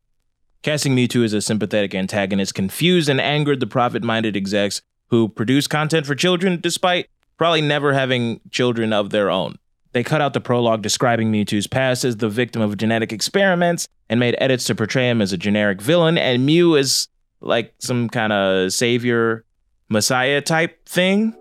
Casting 0.63 0.95
Mewtwo 0.95 1.25
as 1.25 1.33
a 1.33 1.41
sympathetic 1.41 1.93
antagonist 1.93 2.55
confused 2.55 3.09
and 3.09 3.19
angered 3.19 3.59
the 3.59 3.67
profit 3.67 4.01
minded 4.01 4.37
execs 4.37 4.81
who 5.09 5.27
produce 5.27 5.67
content 5.67 6.05
for 6.05 6.15
children 6.15 6.59
despite 6.61 7.09
probably 7.37 7.61
never 7.61 7.91
having 7.91 8.39
children 8.49 8.93
of 8.93 9.09
their 9.09 9.29
own. 9.29 9.57
They 9.91 10.03
cut 10.03 10.21
out 10.21 10.33
the 10.33 10.39
prologue 10.39 10.81
describing 10.81 11.33
Mewtwo's 11.33 11.67
past 11.67 12.05
as 12.05 12.17
the 12.17 12.29
victim 12.29 12.61
of 12.61 12.77
genetic 12.77 13.11
experiments 13.11 13.89
and 14.09 14.21
made 14.21 14.37
edits 14.39 14.65
to 14.67 14.75
portray 14.75 15.09
him 15.09 15.21
as 15.21 15.33
a 15.33 15.37
generic 15.37 15.81
villain 15.81 16.17
and 16.17 16.45
Mew 16.45 16.77
as 16.77 17.09
like 17.41 17.73
some 17.79 18.07
kind 18.07 18.31
of 18.31 18.71
savior, 18.71 19.43
messiah 19.89 20.39
type 20.39 20.87
thing. 20.87 21.35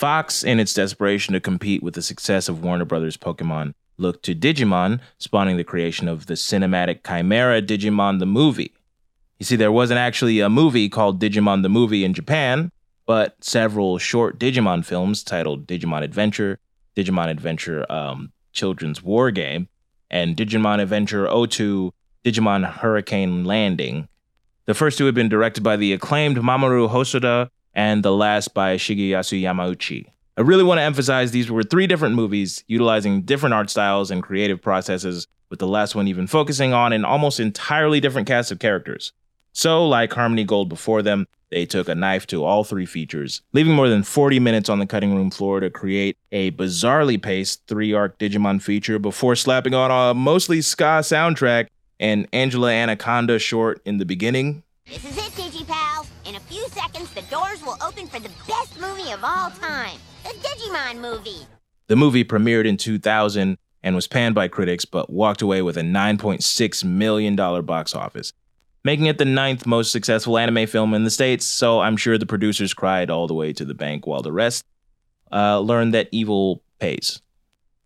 Fox, 0.00 0.42
in 0.42 0.58
its 0.58 0.72
desperation 0.72 1.34
to 1.34 1.40
compete 1.40 1.82
with 1.82 1.92
the 1.92 2.00
success 2.00 2.48
of 2.48 2.64
Warner 2.64 2.86
Brothers' 2.86 3.18
Pokemon, 3.18 3.74
looked 3.98 4.24
to 4.24 4.34
Digimon, 4.34 4.98
spawning 5.18 5.58
the 5.58 5.62
creation 5.62 6.08
of 6.08 6.24
the 6.24 6.34
cinematic 6.34 7.00
chimera 7.06 7.60
Digimon 7.60 8.18
the 8.18 8.24
movie. 8.24 8.72
You 9.38 9.44
see, 9.44 9.56
there 9.56 9.70
wasn't 9.70 9.98
actually 9.98 10.40
a 10.40 10.48
movie 10.48 10.88
called 10.88 11.20
Digimon 11.20 11.60
the 11.60 11.68
Movie 11.68 12.02
in 12.02 12.14
Japan, 12.14 12.72
but 13.04 13.36
several 13.44 13.98
short 13.98 14.38
Digimon 14.38 14.86
films 14.86 15.22
titled 15.22 15.66
Digimon 15.66 16.02
Adventure, 16.02 16.58
Digimon 16.96 17.28
Adventure 17.28 17.84
um, 17.92 18.32
Children's 18.54 19.02
War 19.02 19.30
Game, 19.30 19.68
and 20.10 20.34
Digimon 20.34 20.80
Adventure 20.80 21.28
02 21.28 21.92
Digimon 22.24 22.66
Hurricane 22.66 23.44
Landing. 23.44 24.08
The 24.64 24.72
first 24.72 24.96
two 24.96 25.04
had 25.04 25.14
been 25.14 25.28
directed 25.28 25.62
by 25.62 25.76
the 25.76 25.92
acclaimed 25.92 26.38
Mamoru 26.38 26.88
Hosoda 26.88 27.50
and 27.74 28.02
the 28.02 28.12
last 28.12 28.54
by 28.54 28.76
Shigeyasu 28.76 29.40
Yamauchi. 29.40 30.06
I 30.36 30.42
really 30.42 30.64
want 30.64 30.78
to 30.78 30.82
emphasize 30.82 31.30
these 31.30 31.50
were 31.50 31.62
three 31.62 31.86
different 31.86 32.14
movies 32.14 32.64
utilizing 32.66 33.22
different 33.22 33.54
art 33.54 33.68
styles 33.70 34.10
and 34.10 34.22
creative 34.22 34.62
processes, 34.62 35.26
with 35.50 35.58
the 35.58 35.66
last 35.66 35.94
one 35.94 36.08
even 36.08 36.26
focusing 36.26 36.72
on 36.72 36.92
an 36.92 37.04
almost 37.04 37.40
entirely 37.40 38.00
different 38.00 38.28
cast 38.28 38.52
of 38.52 38.58
characters. 38.58 39.12
So, 39.52 39.86
like 39.86 40.12
Harmony 40.12 40.44
Gold 40.44 40.68
before 40.68 41.02
them, 41.02 41.26
they 41.50 41.66
took 41.66 41.88
a 41.88 41.94
knife 41.94 42.26
to 42.28 42.44
all 42.44 42.62
three 42.62 42.86
features, 42.86 43.42
leaving 43.52 43.74
more 43.74 43.88
than 43.88 44.04
40 44.04 44.38
minutes 44.38 44.68
on 44.68 44.78
the 44.78 44.86
cutting 44.86 45.14
room 45.14 45.30
floor 45.30 45.58
to 45.58 45.68
create 45.68 46.16
a 46.30 46.52
bizarrely 46.52 47.20
paced 47.20 47.66
three 47.66 47.92
arc 47.92 48.18
Digimon 48.18 48.62
feature 48.62 49.00
before 49.00 49.34
slapping 49.34 49.74
on 49.74 49.90
a 49.90 50.14
mostly 50.14 50.62
ska 50.62 51.00
soundtrack 51.00 51.66
and 51.98 52.28
Angela 52.32 52.70
Anaconda 52.70 53.38
short 53.38 53.82
in 53.84 53.98
the 53.98 54.06
beginning. 54.06 54.62
Few 56.50 56.68
seconds, 56.70 57.08
the 57.14 57.22
doors 57.22 57.62
will 57.62 57.76
open 57.80 58.08
for 58.08 58.18
the 58.18 58.30
best 58.48 58.78
movie 58.80 59.12
of 59.12 59.22
all 59.22 59.50
time 59.50 59.98
the 60.24 60.30
Digimon 60.30 61.00
movie. 61.00 61.46
The 61.86 61.96
movie 61.96 62.24
premiered 62.24 62.66
in 62.66 62.76
2000 62.76 63.56
and 63.82 63.94
was 63.94 64.06
panned 64.06 64.34
by 64.34 64.48
critics, 64.48 64.84
but 64.84 65.10
walked 65.10 65.42
away 65.42 65.62
with 65.62 65.76
a 65.76 65.82
$9.6 65.82 66.84
million 66.84 67.36
box 67.36 67.94
office, 67.94 68.32
making 68.84 69.06
it 69.06 69.16
the 69.16 69.24
ninth 69.24 69.64
most 69.64 69.90
successful 69.92 70.36
anime 70.36 70.66
film 70.66 70.92
in 70.92 71.04
the 71.04 71.10
States. 71.10 71.46
So 71.46 71.80
I'm 71.80 71.96
sure 71.96 72.18
the 72.18 72.26
producers 72.26 72.74
cried 72.74 73.10
all 73.10 73.26
the 73.26 73.34
way 73.34 73.52
to 73.54 73.64
the 73.64 73.74
bank 73.74 74.06
while 74.06 74.22
the 74.22 74.32
rest 74.32 74.64
uh, 75.32 75.60
learned 75.60 75.94
that 75.94 76.08
evil 76.10 76.62
pays. 76.78 77.22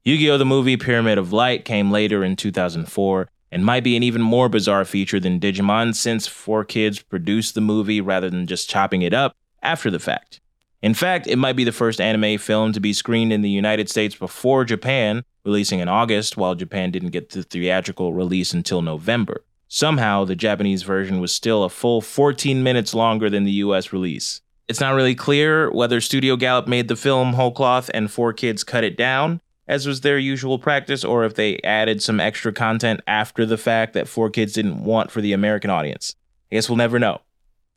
Yu 0.05 0.16
Gi 0.16 0.31
Oh! 0.31 0.38
the 0.38 0.44
movie 0.44 0.77
Pyramid 0.77 1.18
of 1.18 1.33
Light 1.33 1.64
came 1.64 1.90
later 1.90 2.24
in 2.24 2.35
2004 2.35 3.29
and 3.55 3.64
might 3.64 3.85
be 3.85 3.97
an 3.97 4.03
even 4.03 4.21
more 4.21 4.49
bizarre 4.49 4.85
feature 4.85 5.21
than 5.21 5.38
Digimon 5.38 5.95
since 5.95 6.29
4Kids 6.29 7.09
produced 7.09 7.55
the 7.55 7.61
movie 7.61 8.01
rather 8.01 8.29
than 8.29 8.49
just 8.49 8.69
chopping 8.69 9.03
it 9.03 9.14
up 9.14 9.37
after 9.62 9.93
the 9.93 10.01
fact. 10.01 10.40
In 10.83 10.93
fact, 10.93 11.29
it 11.29 11.37
might 11.37 11.55
be 11.55 11.62
the 11.62 11.71
first 11.71 12.01
anime 12.01 12.37
film 12.38 12.73
to 12.73 12.81
be 12.81 12.93
screened 12.93 13.33
in 13.33 13.43
the 13.43 13.49
United 13.49 13.88
States 13.88 14.17
before 14.17 14.64
Japan, 14.64 15.23
releasing 15.45 15.79
in 15.79 15.88
August, 15.88 16.37
while 16.37 16.57
Japan 16.57 16.90
didn't 16.90 17.11
get 17.11 17.31
the 17.31 17.45
theatrical 17.45 18.12
release 18.12 18.53
until 18.53 18.83
November. 18.83 19.45
Somehow, 19.69 20.25
the 20.25 20.35
Japanese 20.35 20.83
version 20.83 21.21
was 21.21 21.33
still 21.33 21.62
a 21.62 21.71
full 21.71 22.01
14 22.01 22.61
minutes 22.61 22.93
longer 22.93 23.31
than 23.31 23.45
the 23.45 23.53
US 23.53 23.93
release. 23.93 24.40
It's 24.67 24.81
not 24.81 24.95
really 24.95 25.14
clear 25.14 25.71
whether 25.71 26.01
Studio 26.01 26.35
Gallop 26.35 26.67
made 26.67 26.88
the 26.88 26.97
film 26.97 27.35
whole 27.35 27.53
cloth 27.53 27.88
and 27.95 28.09
4Kids 28.09 28.67
cut 28.67 28.83
it 28.83 28.97
down, 28.97 29.40
as 29.66 29.87
was 29.87 30.00
their 30.00 30.18
usual 30.18 30.59
practice, 30.59 31.05
or 31.05 31.24
if 31.24 31.35
they 31.35 31.59
added 31.64 32.03
some 32.03 32.20
extra 32.20 32.53
content 32.53 33.00
after 33.07 33.46
the 33.46 33.57
fact 33.57 33.94
that 33.94 34.07
4Kids 34.07 34.55
didn't 34.55 34.85
want 34.85 35.11
for 35.11 35.20
the 35.20 35.33
American 35.33 35.70
audience. 35.70 36.14
I 36.50 36.57
guess 36.57 36.68
we'll 36.68 36.77
never 36.77 36.98
know. 36.98 37.20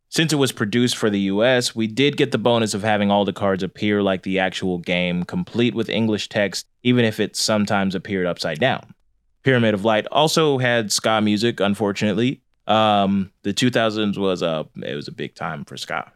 Since 0.10 0.32
it 0.32 0.38
was 0.38 0.52
produced 0.52 0.95
for 0.95 1.10
the 1.10 1.19
US, 1.21 1.76
we 1.76 1.88
did 1.88 2.15
get 2.15 2.32
the 2.32 2.38
bonus 2.38 2.73
of 2.73 2.84
having 2.84 3.12
all 3.12 3.26
the 3.26 3.34
cards 3.34 3.63
appear 3.63 4.02
like 4.02 4.23
the 4.23 4.39
actual 4.39 4.78
game, 4.78 5.23
complete 5.23 5.76
with 5.76 5.89
English 5.89 6.30
text, 6.30 6.65
even 6.84 7.04
if 7.04 7.19
it 7.19 7.36
sometimes 7.36 7.93
appeared 7.93 8.26
upside 8.26 8.60
down. 8.60 8.93
Pyramid 9.43 9.73
of 9.73 9.86
Light 9.86 10.08
also 10.12 10.58
had 10.58 10.91
ska 10.91 11.21
music, 11.21 11.60
unfortunately. 11.60 12.41
Um, 12.67 13.32
the 13.43 13.54
2000s 13.54 14.17
was 14.17 14.41
a 14.41 14.67
it 14.76 14.95
was 14.95 15.08
a 15.08 15.13
big 15.13 15.36
time 15.36 15.63
for 15.65 15.78
ska. 15.78 16.12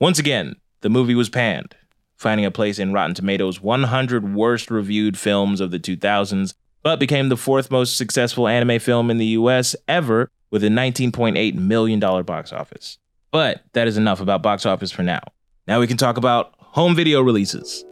Once 0.00 0.18
again, 0.18 0.56
the 0.80 0.88
movie 0.88 1.14
was 1.14 1.28
panned, 1.28 1.74
finding 2.18 2.44
a 2.44 2.50
place 2.50 2.78
in 2.78 2.92
Rotten 2.92 3.14
Tomatoes' 3.14 3.62
100 3.62 4.34
worst 4.34 4.70
reviewed 4.70 5.16
films 5.16 5.60
of 5.60 5.70
the 5.70 5.78
2000s, 5.78 6.52
but 6.82 7.00
became 7.00 7.28
the 7.28 7.36
fourth 7.36 7.70
most 7.70 7.96
successful 7.96 8.48
anime 8.48 8.80
film 8.80 9.10
in 9.10 9.18
the 9.18 9.26
US 9.26 9.74
ever 9.86 10.30
with 10.50 10.64
a 10.64 10.68
$19.8 10.68 11.54
million 11.54 12.00
box 12.00 12.52
office. 12.52 12.98
But 13.30 13.62
that 13.72 13.86
is 13.86 13.96
enough 13.96 14.20
about 14.20 14.42
box 14.42 14.66
office 14.66 14.90
for 14.90 15.02
now. 15.02 15.20
Now 15.66 15.80
we 15.80 15.86
can 15.86 15.96
talk 15.96 16.16
about 16.16 16.54
home 16.58 16.96
video 16.96 17.22
releases. 17.22 17.84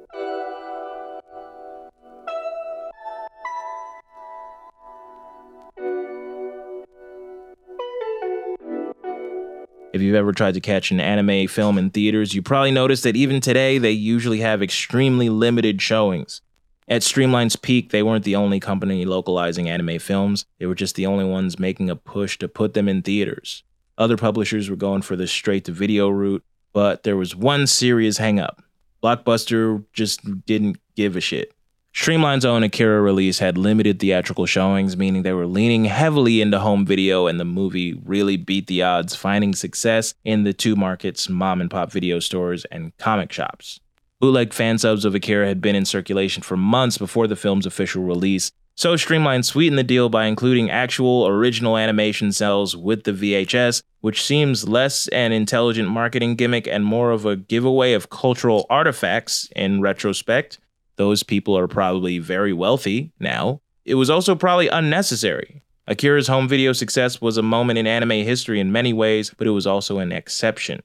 If 9.96 10.02
you've 10.02 10.14
ever 10.14 10.32
tried 10.32 10.52
to 10.52 10.60
catch 10.60 10.90
an 10.90 11.00
anime 11.00 11.48
film 11.48 11.78
in 11.78 11.88
theaters, 11.88 12.34
you 12.34 12.42
probably 12.42 12.70
noticed 12.70 13.02
that 13.04 13.16
even 13.16 13.40
today 13.40 13.78
they 13.78 13.92
usually 13.92 14.40
have 14.40 14.62
extremely 14.62 15.30
limited 15.30 15.80
showings. 15.80 16.42
At 16.86 17.00
Streamline's 17.00 17.56
peak, 17.56 17.92
they 17.92 18.02
weren't 18.02 18.24
the 18.24 18.36
only 18.36 18.60
company 18.60 19.06
localizing 19.06 19.70
anime 19.70 19.98
films, 19.98 20.44
they 20.58 20.66
were 20.66 20.74
just 20.74 20.96
the 20.96 21.06
only 21.06 21.24
ones 21.24 21.58
making 21.58 21.88
a 21.88 21.96
push 21.96 22.36
to 22.40 22.46
put 22.46 22.74
them 22.74 22.90
in 22.90 23.00
theaters. 23.00 23.64
Other 23.96 24.18
publishers 24.18 24.68
were 24.68 24.76
going 24.76 25.00
for 25.00 25.16
the 25.16 25.26
straight 25.26 25.64
to 25.64 25.72
video 25.72 26.10
route, 26.10 26.44
but 26.74 27.04
there 27.04 27.16
was 27.16 27.34
one 27.34 27.66
serious 27.66 28.18
hangup. 28.18 28.58
Blockbuster 29.02 29.82
just 29.94 30.44
didn't 30.44 30.76
give 30.94 31.16
a 31.16 31.22
shit. 31.22 31.54
Streamline's 31.96 32.44
own 32.44 32.62
Akira 32.62 33.00
release 33.00 33.38
had 33.38 33.56
limited 33.56 33.98
theatrical 33.98 34.44
showings, 34.44 34.98
meaning 34.98 35.22
they 35.22 35.32
were 35.32 35.46
leaning 35.46 35.86
heavily 35.86 36.42
into 36.42 36.58
home 36.58 36.84
video, 36.84 37.26
and 37.26 37.40
the 37.40 37.44
movie 37.44 37.94
really 38.04 38.36
beat 38.36 38.66
the 38.66 38.82
odds, 38.82 39.16
finding 39.16 39.54
success 39.54 40.12
in 40.22 40.44
the 40.44 40.52
two 40.52 40.76
markets 40.76 41.30
mom 41.30 41.58
and 41.58 41.70
pop 41.70 41.90
video 41.90 42.20
stores 42.20 42.66
and 42.66 42.94
comic 42.98 43.32
shops. 43.32 43.80
Bootleg 44.20 44.52
fan 44.52 44.76
subs 44.76 45.06
of 45.06 45.14
Akira 45.14 45.48
had 45.48 45.62
been 45.62 45.74
in 45.74 45.86
circulation 45.86 46.42
for 46.42 46.56
months 46.56 46.98
before 46.98 47.26
the 47.26 47.34
film's 47.34 47.64
official 47.64 48.04
release, 48.04 48.52
so 48.74 48.94
Streamline 48.94 49.42
sweetened 49.42 49.78
the 49.78 49.82
deal 49.82 50.10
by 50.10 50.26
including 50.26 50.70
actual 50.70 51.26
original 51.26 51.78
animation 51.78 52.30
cells 52.30 52.76
with 52.76 53.04
the 53.04 53.12
VHS, 53.12 53.82
which 54.02 54.22
seems 54.22 54.68
less 54.68 55.08
an 55.08 55.32
intelligent 55.32 55.88
marketing 55.88 56.36
gimmick 56.36 56.66
and 56.66 56.84
more 56.84 57.10
of 57.10 57.24
a 57.24 57.36
giveaway 57.36 57.94
of 57.94 58.10
cultural 58.10 58.66
artifacts 58.68 59.48
in 59.56 59.80
retrospect 59.80 60.58
those 60.96 61.22
people 61.22 61.56
are 61.56 61.68
probably 61.68 62.18
very 62.18 62.52
wealthy 62.52 63.12
now. 63.20 63.60
It 63.84 63.94
was 63.94 64.10
also 64.10 64.34
probably 64.34 64.68
unnecessary. 64.68 65.62
Akira's 65.86 66.26
home 66.26 66.48
video 66.48 66.72
success 66.72 67.20
was 67.20 67.36
a 67.36 67.42
moment 67.42 67.78
in 67.78 67.86
anime 67.86 68.10
history 68.10 68.58
in 68.58 68.72
many 68.72 68.92
ways, 68.92 69.32
but 69.38 69.46
it 69.46 69.50
was 69.50 69.66
also 69.66 69.98
an 69.98 70.10
exception. 70.10 70.82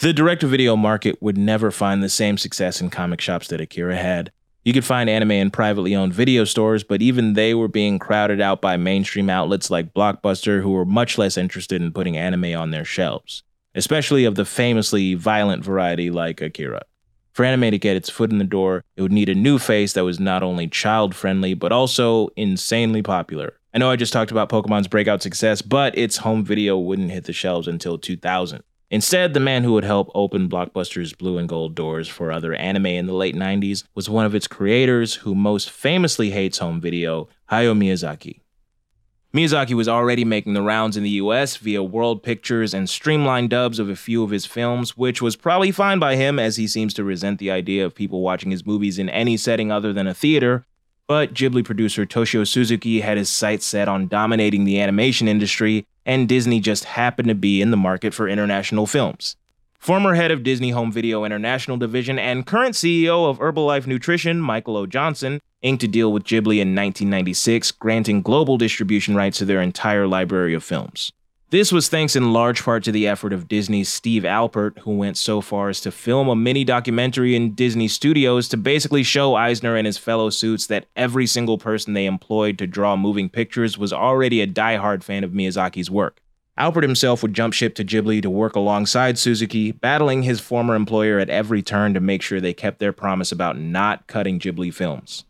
The 0.00 0.12
direct 0.12 0.40
to 0.42 0.46
video 0.46 0.76
market 0.76 1.20
would 1.20 1.36
never 1.36 1.70
find 1.70 2.02
the 2.02 2.08
same 2.08 2.38
success 2.38 2.80
in 2.80 2.88
comic 2.88 3.20
shops 3.20 3.48
that 3.48 3.60
Akira 3.60 3.96
had. 3.96 4.32
You 4.64 4.72
could 4.72 4.84
find 4.84 5.10
anime 5.10 5.32
in 5.32 5.50
privately 5.50 5.94
owned 5.94 6.14
video 6.14 6.44
stores, 6.44 6.84
but 6.84 7.02
even 7.02 7.34
they 7.34 7.54
were 7.54 7.68
being 7.68 7.98
crowded 7.98 8.40
out 8.40 8.60
by 8.60 8.76
mainstream 8.76 9.28
outlets 9.28 9.70
like 9.70 9.94
Blockbuster, 9.94 10.62
who 10.62 10.70
were 10.70 10.84
much 10.84 11.18
less 11.18 11.36
interested 11.36 11.82
in 11.82 11.92
putting 11.92 12.16
anime 12.16 12.56
on 12.56 12.70
their 12.70 12.84
shelves, 12.84 13.42
especially 13.74 14.24
of 14.24 14.36
the 14.36 14.44
famously 14.44 15.14
violent 15.14 15.64
variety 15.64 16.10
like 16.10 16.40
Akira. 16.40 16.82
For 17.38 17.44
anime 17.44 17.70
to 17.70 17.78
get 17.78 17.94
its 17.94 18.10
foot 18.10 18.32
in 18.32 18.38
the 18.38 18.44
door, 18.44 18.82
it 18.96 19.02
would 19.02 19.12
need 19.12 19.28
a 19.28 19.34
new 19.36 19.60
face 19.60 19.92
that 19.92 20.02
was 20.02 20.18
not 20.18 20.42
only 20.42 20.66
child 20.66 21.14
friendly, 21.14 21.54
but 21.54 21.70
also 21.70 22.30
insanely 22.34 23.00
popular. 23.00 23.54
I 23.72 23.78
know 23.78 23.92
I 23.92 23.94
just 23.94 24.12
talked 24.12 24.32
about 24.32 24.48
Pokemon's 24.48 24.88
breakout 24.88 25.22
success, 25.22 25.62
but 25.62 25.96
its 25.96 26.16
home 26.16 26.44
video 26.44 26.76
wouldn't 26.76 27.12
hit 27.12 27.26
the 27.26 27.32
shelves 27.32 27.68
until 27.68 27.96
2000. 27.96 28.64
Instead, 28.90 29.34
the 29.34 29.38
man 29.38 29.62
who 29.62 29.72
would 29.74 29.84
help 29.84 30.10
open 30.16 30.48
Blockbuster's 30.48 31.12
blue 31.12 31.38
and 31.38 31.48
gold 31.48 31.76
doors 31.76 32.08
for 32.08 32.32
other 32.32 32.54
anime 32.54 32.86
in 32.86 33.06
the 33.06 33.14
late 33.14 33.36
90s 33.36 33.84
was 33.94 34.10
one 34.10 34.26
of 34.26 34.34
its 34.34 34.48
creators 34.48 35.14
who 35.14 35.36
most 35.36 35.70
famously 35.70 36.30
hates 36.30 36.58
home 36.58 36.80
video, 36.80 37.28
Hayao 37.52 37.78
Miyazaki. 37.78 38.40
Miyazaki 39.34 39.74
was 39.74 39.88
already 39.88 40.24
making 40.24 40.54
the 40.54 40.62
rounds 40.62 40.96
in 40.96 41.02
the 41.02 41.10
US 41.10 41.58
via 41.58 41.82
World 41.82 42.22
Pictures 42.22 42.72
and 42.72 42.88
streamlined 42.88 43.50
dubs 43.50 43.78
of 43.78 43.90
a 43.90 43.96
few 43.96 44.22
of 44.22 44.30
his 44.30 44.46
films, 44.46 44.96
which 44.96 45.20
was 45.20 45.36
probably 45.36 45.70
fine 45.70 45.98
by 45.98 46.16
him 46.16 46.38
as 46.38 46.56
he 46.56 46.66
seems 46.66 46.94
to 46.94 47.04
resent 47.04 47.38
the 47.38 47.50
idea 47.50 47.84
of 47.84 47.94
people 47.94 48.22
watching 48.22 48.50
his 48.50 48.64
movies 48.64 48.98
in 48.98 49.10
any 49.10 49.36
setting 49.36 49.70
other 49.70 49.92
than 49.92 50.06
a 50.06 50.14
theater. 50.14 50.64
But 51.06 51.34
Ghibli 51.34 51.62
producer 51.62 52.06
Toshio 52.06 52.46
Suzuki 52.46 53.00
had 53.00 53.18
his 53.18 53.28
sights 53.28 53.66
set 53.66 53.86
on 53.86 54.08
dominating 54.08 54.64
the 54.64 54.80
animation 54.80 55.28
industry, 55.28 55.86
and 56.06 56.26
Disney 56.26 56.58
just 56.58 56.84
happened 56.84 57.28
to 57.28 57.34
be 57.34 57.60
in 57.60 57.70
the 57.70 57.76
market 57.76 58.14
for 58.14 58.28
international 58.28 58.86
films. 58.86 59.36
Former 59.78 60.14
head 60.14 60.30
of 60.30 60.42
Disney 60.42 60.70
Home 60.70 60.90
Video 60.90 61.24
International 61.24 61.76
Division 61.76 62.18
and 62.18 62.46
current 62.46 62.74
CEO 62.74 63.28
of 63.28 63.38
Herbalife 63.38 63.86
Nutrition, 63.86 64.40
Michael 64.40 64.76
O. 64.76 64.86
Johnson, 64.86 65.40
inked 65.62 65.82
a 65.82 65.88
deal 65.88 66.12
with 66.12 66.24
Ghibli 66.24 66.60
in 66.60 66.74
1996, 66.74 67.72
granting 67.72 68.22
global 68.22 68.56
distribution 68.56 69.14
rights 69.14 69.38
to 69.38 69.44
their 69.44 69.60
entire 69.60 70.06
library 70.06 70.54
of 70.54 70.64
films. 70.64 71.12
This 71.50 71.72
was 71.72 71.88
thanks 71.88 72.14
in 72.14 72.34
large 72.34 72.62
part 72.62 72.84
to 72.84 72.92
the 72.92 73.08
effort 73.08 73.32
of 73.32 73.48
Disney's 73.48 73.88
Steve 73.88 74.24
Alpert, 74.24 74.80
who 74.80 74.94
went 74.94 75.16
so 75.16 75.40
far 75.40 75.70
as 75.70 75.80
to 75.80 75.90
film 75.90 76.28
a 76.28 76.36
mini 76.36 76.62
documentary 76.62 77.34
in 77.34 77.54
Disney 77.54 77.88
Studios 77.88 78.48
to 78.48 78.58
basically 78.58 79.02
show 79.02 79.34
Eisner 79.34 79.74
and 79.74 79.86
his 79.86 79.96
fellow 79.96 80.28
suits 80.28 80.66
that 80.66 80.84
every 80.94 81.26
single 81.26 81.56
person 81.56 81.94
they 81.94 82.04
employed 82.04 82.58
to 82.58 82.66
draw 82.66 82.96
moving 82.96 83.30
pictures 83.30 83.78
was 83.78 83.94
already 83.94 84.42
a 84.42 84.46
die-hard 84.46 85.02
fan 85.02 85.24
of 85.24 85.30
Miyazaki's 85.30 85.90
work. 85.90 86.20
Alpert 86.58 86.82
himself 86.82 87.22
would 87.22 87.32
jump 87.32 87.54
ship 87.54 87.74
to 87.76 87.84
Ghibli 87.84 88.20
to 88.20 88.28
work 88.28 88.54
alongside 88.54 89.16
Suzuki, 89.16 89.72
battling 89.72 90.24
his 90.24 90.40
former 90.40 90.74
employer 90.74 91.18
at 91.18 91.30
every 91.30 91.62
turn 91.62 91.94
to 91.94 92.00
make 92.00 92.20
sure 92.20 92.42
they 92.42 92.52
kept 92.52 92.78
their 92.78 92.92
promise 92.92 93.32
about 93.32 93.56
not 93.58 94.06
cutting 94.06 94.38
Ghibli 94.38 94.74
films. 94.74 95.24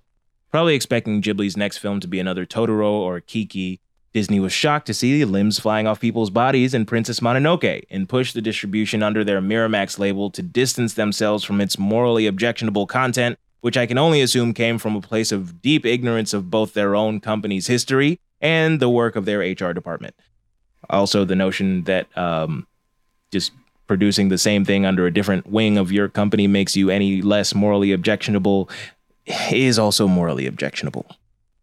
Probably 0.51 0.75
expecting 0.75 1.21
Ghibli's 1.21 1.57
next 1.57 1.79
film 1.79 2.01
to 2.01 2.09
be 2.09 2.19
another 2.19 2.47
Totoro 2.47 2.91
or 2.91 3.21
Kiki, 3.21 3.81
Disney 4.15 4.41
was 4.41 4.53
shocked 4.53 4.87
to 4.87 4.95
see 4.95 5.25
limbs 5.25 5.59
flying 5.59 5.87
off 5.87 6.01
people's 6.01 6.31
bodies 6.31 6.73
in 6.73 6.87
Princess 6.87 7.21
Mononoke 7.21 7.85
and 7.91 8.09
pushed 8.09 8.35
the 8.35 8.41
distribution 8.41 9.03
under 9.03 9.23
their 9.23 9.41
Miramax 9.41 9.99
label 9.99 10.31
to 10.31 10.43
distance 10.43 10.95
themselves 10.95 11.45
from 11.45 11.61
its 11.61 11.79
morally 11.79 12.27
objectionable 12.27 12.87
content, 12.87 13.39
which 13.61 13.77
I 13.77 13.85
can 13.85 13.99
only 13.99 14.23
assume 14.23 14.55
came 14.55 14.79
from 14.79 14.97
a 14.97 15.03
place 15.03 15.31
of 15.31 15.61
deep 15.61 15.85
ignorance 15.85 16.33
of 16.33 16.51
both 16.51 16.73
their 16.73 16.97
own 16.97 17.21
company's 17.21 17.67
history 17.67 18.19
and 18.41 18.81
the 18.81 18.89
work 18.89 19.17
of 19.17 19.27
their 19.27 19.41
HR 19.41 19.75
department. 19.75 20.15
Also, 20.89 21.25
the 21.27 21.37
notion 21.37 21.85
that 21.85 22.07
um, 22.17 22.67
just 23.31 23.53
producing 23.87 24.29
the 24.29 24.39
same 24.39 24.65
thing 24.65 24.87
under 24.87 25.07
a 25.07 25.13
different 25.13 25.47
wing 25.47 25.77
of 25.77 25.93
your 25.93 26.09
company 26.09 26.47
makes 26.47 26.77
you 26.77 26.89
any 26.89 27.21
less 27.21 27.55
morally 27.55 27.93
objectionable 27.93 28.71
is 29.53 29.79
also 29.79 30.09
morally 30.09 30.47
objectionable. 30.47 31.07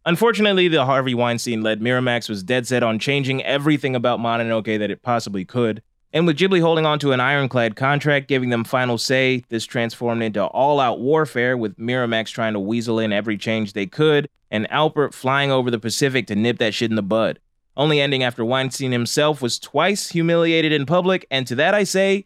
Unfortunately, 0.05 0.67
the 0.67 0.85
Harvey 0.85 1.15
Weinstein 1.15 1.63
led 1.63 1.81
Miramax 1.81 2.29
was 2.29 2.43
dead 2.43 2.67
set 2.67 2.83
on 2.83 2.99
changing 2.99 3.43
everything 3.43 3.95
about 3.95 4.19
Mononoke 4.19 4.77
that 4.77 4.91
it 4.91 5.01
possibly 5.01 5.45
could. 5.45 5.81
And 6.13 6.27
with 6.27 6.37
Ghibli 6.37 6.61
holding 6.61 6.85
on 6.85 6.99
to 6.99 7.11
an 7.11 7.19
ironclad 7.19 7.75
contract, 7.75 8.27
giving 8.27 8.49
them 8.49 8.63
final 8.63 8.97
say, 8.97 9.43
this 9.49 9.65
transformed 9.65 10.23
into 10.23 10.45
all 10.45 10.79
out 10.79 10.99
warfare 10.99 11.57
with 11.57 11.77
Miramax 11.77 12.29
trying 12.29 12.53
to 12.53 12.59
weasel 12.59 12.99
in 12.99 13.11
every 13.11 13.37
change 13.37 13.73
they 13.73 13.87
could, 13.87 14.29
and 14.51 14.69
Alpert 14.69 15.13
flying 15.13 15.51
over 15.51 15.71
the 15.71 15.79
Pacific 15.79 16.27
to 16.27 16.35
nip 16.35 16.59
that 16.59 16.73
shit 16.73 16.91
in 16.91 16.95
the 16.95 17.01
bud 17.01 17.39
only 17.77 17.99
ending 17.99 18.23
after 18.23 18.45
Weinstein 18.45 18.91
himself 18.91 19.41
was 19.41 19.59
twice 19.59 20.09
humiliated 20.09 20.71
in 20.71 20.85
public, 20.85 21.25
and 21.29 21.45
to 21.47 21.55
that 21.55 21.73
I 21.73 21.83
say, 21.83 22.25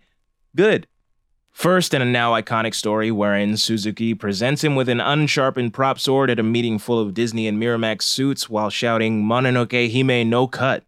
good. 0.56 0.88
First, 1.60 1.94
in 1.94 2.02
a 2.02 2.06
now 2.06 2.32
iconic 2.40 2.74
story 2.74 3.12
wherein 3.12 3.58
Suzuki 3.58 4.14
presents 4.14 4.64
him 4.64 4.76
with 4.76 4.88
an 4.88 5.02
unsharpened 5.02 5.74
prop 5.74 6.00
sword 6.00 6.30
at 6.30 6.40
a 6.40 6.42
meeting 6.42 6.80
full 6.80 7.02
of 7.02 7.14
Disney 7.14 7.50
and 7.50 7.62
Miramax 7.62 8.04
suits 8.04 8.50
while 8.50 8.70
shouting 8.70 9.26
Mononoke 9.26 9.92
Hime 9.92 10.30
no 10.30 10.48
cut. 10.48 10.86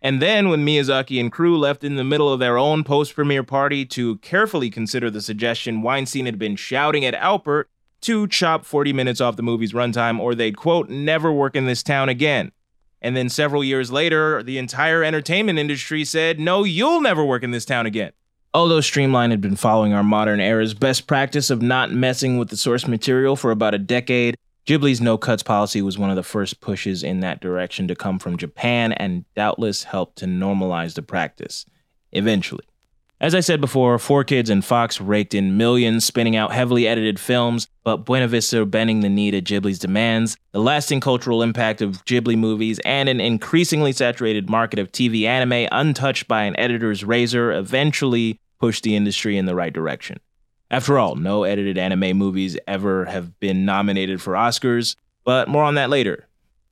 And 0.00 0.22
then, 0.22 0.48
when 0.48 0.64
Miyazaki 0.64 1.18
and 1.18 1.32
crew 1.32 1.58
left 1.58 1.82
in 1.82 1.96
the 1.96 2.04
middle 2.04 2.32
of 2.32 2.38
their 2.38 2.56
own 2.56 2.84
post 2.84 3.16
premiere 3.16 3.42
party 3.42 3.84
to 3.86 4.18
carefully 4.18 4.70
consider 4.70 5.10
the 5.10 5.20
suggestion 5.20 5.82
Weinstein 5.82 6.26
had 6.26 6.38
been 6.38 6.54
shouting 6.54 7.04
at 7.04 7.14
Alpert 7.14 7.64
to 8.02 8.28
chop 8.28 8.64
40 8.64 8.92
minutes 8.92 9.20
off 9.20 9.34
the 9.34 9.42
movie's 9.42 9.72
runtime 9.72 10.20
or 10.20 10.36
they'd, 10.36 10.56
quote, 10.56 10.88
never 10.88 11.32
work 11.32 11.56
in 11.56 11.66
this 11.66 11.82
town 11.82 12.08
again. 12.08 12.52
And 13.00 13.16
then 13.16 13.28
several 13.28 13.64
years 13.64 13.90
later, 13.90 14.40
the 14.40 14.58
entire 14.58 15.02
entertainment 15.02 15.58
industry 15.58 16.04
said, 16.04 16.38
no, 16.38 16.62
you'll 16.62 17.00
never 17.00 17.24
work 17.24 17.42
in 17.42 17.50
this 17.50 17.64
town 17.64 17.86
again. 17.86 18.12
Although 18.54 18.82
Streamline 18.82 19.30
had 19.30 19.40
been 19.40 19.56
following 19.56 19.94
our 19.94 20.02
modern 20.02 20.38
era's 20.38 20.74
best 20.74 21.06
practice 21.06 21.48
of 21.48 21.62
not 21.62 21.90
messing 21.90 22.36
with 22.36 22.50
the 22.50 22.56
source 22.56 22.86
material 22.86 23.34
for 23.34 23.50
about 23.50 23.74
a 23.74 23.78
decade, 23.78 24.36
Ghibli's 24.66 25.00
no 25.00 25.16
cuts 25.16 25.42
policy 25.42 25.80
was 25.80 25.98
one 25.98 26.10
of 26.10 26.16
the 26.16 26.22
first 26.22 26.60
pushes 26.60 27.02
in 27.02 27.20
that 27.20 27.40
direction 27.40 27.88
to 27.88 27.96
come 27.96 28.18
from 28.18 28.36
Japan 28.36 28.92
and 28.92 29.24
doubtless 29.34 29.84
helped 29.84 30.16
to 30.16 30.26
normalize 30.26 30.94
the 30.94 31.02
practice. 31.02 31.64
Eventually. 32.12 32.64
As 33.22 33.36
I 33.36 33.40
said 33.40 33.60
before, 33.60 33.98
4Kids 33.98 34.50
and 34.50 34.64
Fox 34.64 35.00
raked 35.00 35.32
in 35.32 35.56
millions, 35.56 36.04
spinning 36.04 36.34
out 36.34 36.52
heavily 36.52 36.88
edited 36.88 37.20
films, 37.20 37.68
but 37.84 37.98
Buena 37.98 38.26
Vista 38.26 38.66
bending 38.66 38.98
the 38.98 39.08
knee 39.08 39.30
to 39.30 39.40
Ghibli's 39.40 39.78
demands, 39.78 40.36
the 40.50 40.58
lasting 40.58 40.98
cultural 40.98 41.40
impact 41.40 41.80
of 41.80 42.04
Ghibli 42.04 42.36
movies, 42.36 42.80
and 42.84 43.08
an 43.08 43.20
increasingly 43.20 43.92
saturated 43.92 44.50
market 44.50 44.80
of 44.80 44.90
TV 44.90 45.22
anime 45.22 45.68
untouched 45.70 46.26
by 46.26 46.42
an 46.42 46.58
editor's 46.58 47.04
razor 47.04 47.52
eventually 47.52 48.40
pushed 48.58 48.82
the 48.82 48.96
industry 48.96 49.38
in 49.38 49.46
the 49.46 49.54
right 49.54 49.72
direction. 49.72 50.18
After 50.68 50.98
all, 50.98 51.14
no 51.14 51.44
edited 51.44 51.78
anime 51.78 52.18
movies 52.18 52.58
ever 52.66 53.04
have 53.04 53.38
been 53.38 53.64
nominated 53.64 54.20
for 54.20 54.32
Oscars, 54.32 54.96
but 55.22 55.46
more 55.46 55.62
on 55.62 55.76
that 55.76 55.90
later. 55.90 56.26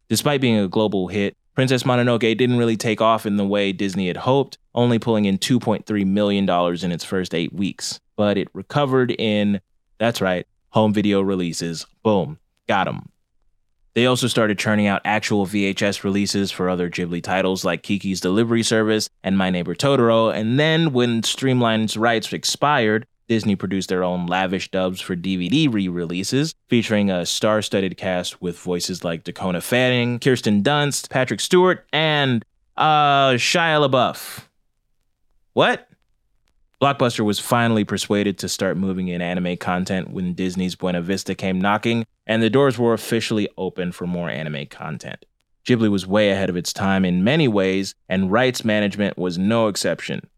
Despite 0.09 0.41
being 0.41 0.59
a 0.59 0.67
global 0.67 1.07
hit, 1.07 1.37
Princess 1.61 1.83
Mononoke 1.83 2.39
didn't 2.39 2.57
really 2.57 2.79
take 2.79 3.03
off 3.03 3.27
in 3.27 3.37
the 3.37 3.45
way 3.45 3.71
Disney 3.71 4.07
had 4.07 4.17
hoped, 4.17 4.57
only 4.75 4.99
pulling 4.99 5.27
in 5.27 5.37
$2.3 5.37 6.07
million 6.07 6.49
in 6.49 6.91
its 6.91 7.05
first 7.05 7.35
eight 7.35 7.53
weeks. 7.53 8.01
But 8.17 8.39
it 8.39 8.49
recovered 8.55 9.11
in, 9.11 9.61
that's 9.99 10.23
right, 10.23 10.47
home 10.71 10.95
video 10.95 11.21
releases. 11.21 11.85
Boom, 12.03 12.39
got 12.67 12.85
them. 12.85 13.11
They 13.93 14.07
also 14.07 14.27
started 14.27 14.59
churning 14.59 14.87
out 14.87 15.03
actual 15.05 15.47
VHS 15.47 16.03
releases 16.03 16.51
for 16.51 16.71
other 16.71 16.89
Ghibli 16.89 17.23
titles 17.23 17.63
like 17.63 17.83
Kiki's 17.83 18.23
Delivery 18.23 18.63
Service 18.63 19.11
and 19.23 19.37
My 19.37 19.51
Neighbor 19.51 19.75
Totoro, 19.75 20.35
and 20.35 20.59
then 20.59 20.95
when 20.95 21.21
Streamline's 21.21 21.95
rights 21.95 22.33
expired, 22.33 23.07
Disney 23.31 23.55
produced 23.55 23.89
their 23.91 24.03
own 24.03 24.27
lavish 24.27 24.73
dubs 24.73 25.01
for 25.01 25.15
DVD 25.15 25.73
re 25.73 25.87
releases, 25.87 26.57
featuring 26.67 27.13
a 27.13 27.25
star 27.25 27.63
studded 27.63 27.97
cast 27.97 28.43
with 28.43 28.59
voices 28.59 29.05
like 29.05 29.23
Dakota 29.23 29.61
Fanning, 29.61 30.19
Kirsten 30.19 30.65
Dunst, 30.65 31.09
Patrick 31.11 31.39
Stewart, 31.39 31.87
and 31.93 32.45
uh, 32.77 33.35
Shia 33.35 33.89
LaBeouf. 33.89 34.47
What? 35.53 35.89
Blockbuster 36.83 37.25
was 37.25 37.39
finally 37.39 37.85
persuaded 37.85 38.37
to 38.39 38.49
start 38.49 38.77
moving 38.77 39.07
in 39.07 39.23
anime 39.23 39.57
content 39.59 40.11
when 40.11 40.35
Disney's 40.35 40.75
Buena 40.75 41.01
Vista 41.01 41.37
came 41.37 41.61
knocking, 41.61 42.05
and 42.27 42.43
the 42.43 42.51
doors 42.51 42.81
were 42.81 42.95
officially 42.95 43.49
open 43.57 43.93
for 43.93 44.09
more 44.09 44.29
anime 44.29 44.67
content. 44.67 45.25
Ghibli 45.69 45.89
was 45.89 46.05
way 46.05 46.33
ahead 46.33 46.51
of 46.51 46.57
its 46.57 46.73
time 46.73 47.05
in 47.05 47.23
many 47.23 47.47
ways, 47.47 47.95
and 48.09 48.33
rights 48.33 48.65
management 48.65 49.17
was 49.17 49.39
no 49.39 49.69
exception. 49.69 50.29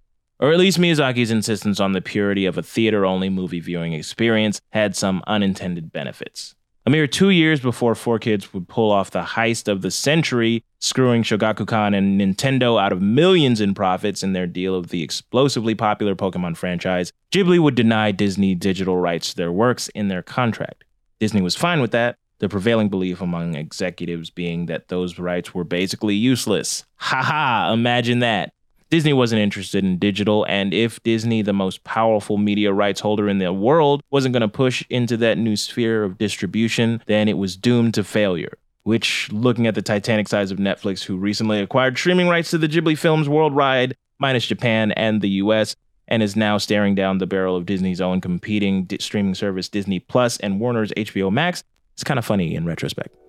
Or 0.43 0.51
at 0.51 0.59
least 0.59 0.81
Miyazaki's 0.81 1.31
insistence 1.31 1.79
on 1.79 1.93
the 1.93 2.01
purity 2.01 2.47
of 2.47 2.59
a 2.59 2.65
theater 2.65 3.07
only 3.07 3.29
movie 3.29 3.61
viewing 3.61 3.93
experience 3.93 4.61
had 4.71 4.97
some 4.97 5.23
unintended 5.29 5.93
benefits. 5.93 6.57
A 6.85 6.91
mere 6.91 7.07
two 7.07 7.31
years 7.31 7.61
before 7.61 7.95
4Kids 7.95 8.53
would 8.53 8.67
pull 8.67 8.91
off 8.91 9.13
the 9.13 9.23
heist 9.23 9.69
of 9.69 9.83
the 9.83 9.91
century, 9.93 10.65
screwing 10.81 11.23
Shogakukan 11.23 11.97
and 11.97 12.21
Nintendo 12.21 12.83
out 12.83 12.91
of 12.91 13.01
millions 13.01 13.61
in 13.61 13.73
profits 13.73 14.25
in 14.25 14.33
their 14.33 14.49
deal 14.49 14.75
of 14.75 14.89
the 14.89 15.05
explosively 15.05 15.77
popular 15.77 16.17
Pokemon 16.17 16.57
franchise, 16.57 17.13
Ghibli 17.31 17.61
would 17.61 17.77
deny 17.77 18.11
Disney 18.11 18.57
digital 18.57 18.97
rights 18.97 19.31
to 19.31 19.37
their 19.37 19.53
works 19.53 19.91
in 19.91 20.09
their 20.09 20.25
contract. 20.25 20.83
Disney 21.21 21.41
was 21.41 21.55
fine 21.55 21.81
with 21.81 21.93
that, 21.93 22.17
the 22.41 22.49
prevailing 22.49 22.89
belief 22.89 23.21
among 23.21 23.55
executives 23.55 24.31
being 24.31 24.67
that 24.67 24.89
those 24.89 25.21
rights 25.21 25.55
were 25.55 25.63
basically 25.63 26.17
useless. 26.17 26.85
Haha, 26.97 27.73
imagine 27.73 28.19
that. 28.19 28.53
Disney 28.93 29.15
wasn't 29.15 29.41
interested 29.41 29.83
in 29.83 29.97
digital, 29.97 30.45
and 30.51 30.75
if 30.75 31.03
Disney, 31.03 31.41
the 31.41 31.55
most 31.55 31.83
powerful 31.83 32.37
media 32.37 32.75
rights 32.75 33.01
holder 33.01 33.27
in 33.27 33.39
the 33.39 33.51
world, 33.51 34.03
wasn't 34.11 34.35
going 34.35 34.43
to 34.43 34.49
push 34.49 34.85
into 34.91 35.17
that 35.17 35.39
new 35.39 35.57
sphere 35.57 36.05
of 36.05 36.19
distribution, 36.19 37.03
then 37.07 37.27
it 37.27 37.39
was 37.39 37.57
doomed 37.57 37.95
to 37.95 38.05
failure. 38.05 38.59
Which, 38.83 39.33
looking 39.33 39.67
at 39.67 39.75
the 39.75 39.81
titanic 39.81 40.29
size 40.29 40.51
of 40.51 40.59
Netflix, 40.59 41.05
who 41.05 41.17
recently 41.17 41.61
acquired 41.61 41.97
streaming 41.97 42.29
rights 42.29 42.51
to 42.51 42.59
the 42.59 42.69
Ghibli 42.69 42.99
films 42.99 43.31
worldwide, 43.31 43.97
minus 44.19 44.47
Japan 44.47 44.93
and 44.93 45.23
the 45.23 45.31
US, 45.41 45.75
and 46.07 46.23
is 46.23 46.37
now 46.37 46.59
staring 46.59 46.95
down 46.95 47.17
the 47.17 47.27
barrel 47.27 47.57
of 47.57 47.65
Disney's 47.65 48.03
own 48.03 48.21
competing 48.21 48.85
di- 48.85 48.99
streaming 49.01 49.35
service 49.35 49.71
Disney 49.71 50.01
Plus 50.01 50.37
and 50.37 50.61
Warner's 50.61 50.93
HBO 50.99 51.33
Max, 51.33 51.65
it's 51.95 52.05
kind 52.05 52.19
of 52.19 52.27
funny 52.27 52.55
in 52.55 52.67
retrospect. 52.67 53.22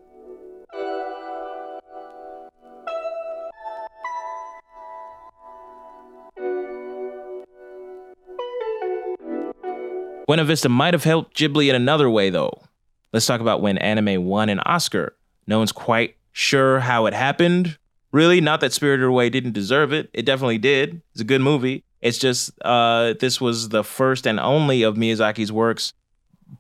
Buena 10.28 10.46
Vista 10.46 10.70
might 10.70 10.94
have 10.94 11.04
helped 11.04 11.36
Ghibli 11.38 11.70
in 11.70 11.76
another 11.76 12.10
way, 12.10 12.30
though. 12.30 12.64
Let's 13.12 13.26
talk 13.26 13.42
about 13.42 13.62
when 13.62 13.78
anime 13.78 14.26
won 14.26 14.50
an 14.50 14.60
Oscar. 14.62 15.16
No 15.48 15.58
one's 15.60 15.72
quite 15.72 16.16
sure 16.32 16.80
how 16.80 17.06
it 17.06 17.14
happened. 17.14 17.78
Really, 18.12 18.42
not 18.42 18.62
that 18.62 18.74
Spirited 18.74 19.06
Away 19.06 19.30
didn't 19.30 19.54
deserve 19.54 19.92
it. 19.92 20.10
It 20.14 20.26
definitely 20.26 20.58
did. 20.58 21.02
It's 21.12 21.22
a 21.22 21.26
good 21.26 21.42
movie. 21.42 21.84
It's 22.02 22.18
just 22.18 22.52
uh, 22.64 23.14
this 23.20 23.42
was 23.42 23.70
the 23.70 23.84
first 23.84 24.28
and 24.28 24.40
only 24.40 24.84
of 24.84 24.96
Miyazaki's 24.96 25.52
works 25.52 25.94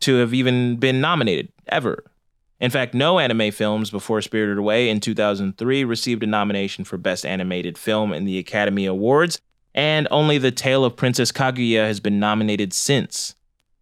to 0.02 0.15
have 0.15 0.34
even 0.34 0.78
been 0.78 1.02
nominated 1.02 1.49
ever. 1.67 2.04
In 2.60 2.71
fact, 2.71 2.93
no 2.93 3.19
anime 3.19 3.52
films 3.52 3.91
before 3.91 4.21
Spirited 4.21 4.58
Away 4.58 4.89
in 4.89 4.99
2003 4.99 5.84
received 5.84 6.23
a 6.23 6.28
nomination 6.28 6.86
for 6.86 6.97
Best 6.97 7.26
Animated 7.26 7.78
Film 7.78 8.13
in 8.13 8.26
the 8.26 8.38
Academy 8.38 8.86
Awards, 8.86 9.41
and 9.76 10.08
only 10.12 10.38
The 10.38 10.52
Tale 10.52 10.86
of 10.86 10.95
Princess 10.95 11.32
Kaguya 11.32 11.86
has 11.86 11.99
been 11.99 12.19
nominated 12.19 12.71
since. 12.73 13.36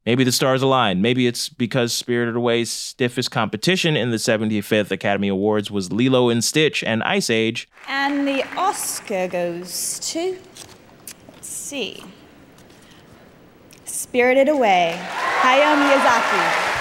Maybe 0.06 0.24
the 0.24 0.32
stars 0.32 0.64
align. 0.64 1.00
Maybe 1.00 1.28
it's 1.28 1.48
because 1.48 1.94
Spirited 1.94 2.36
Away's 2.36 2.72
stiffest 2.72 3.30
competition 3.30 3.96
in 3.96 4.10
the 4.10 4.18
75th 4.18 4.90
Academy 4.90 5.28
Awards 5.28 5.70
was 5.70 5.92
Lilo 5.92 6.30
and 6.30 6.44
Stitch 6.44 6.84
and 6.84 7.04
Ice 7.04 7.30
Age. 7.30 7.70
And 7.88 8.28
the 8.28 8.44
Oscar 8.58 9.28
goes 9.28 10.00
to. 10.12 10.40
Let's 11.28 11.48
see. 11.48 12.04
Spirited 13.86 14.50
Away. 14.50 15.00
Hayao 15.42 15.76
Miyazaki. 15.78 16.72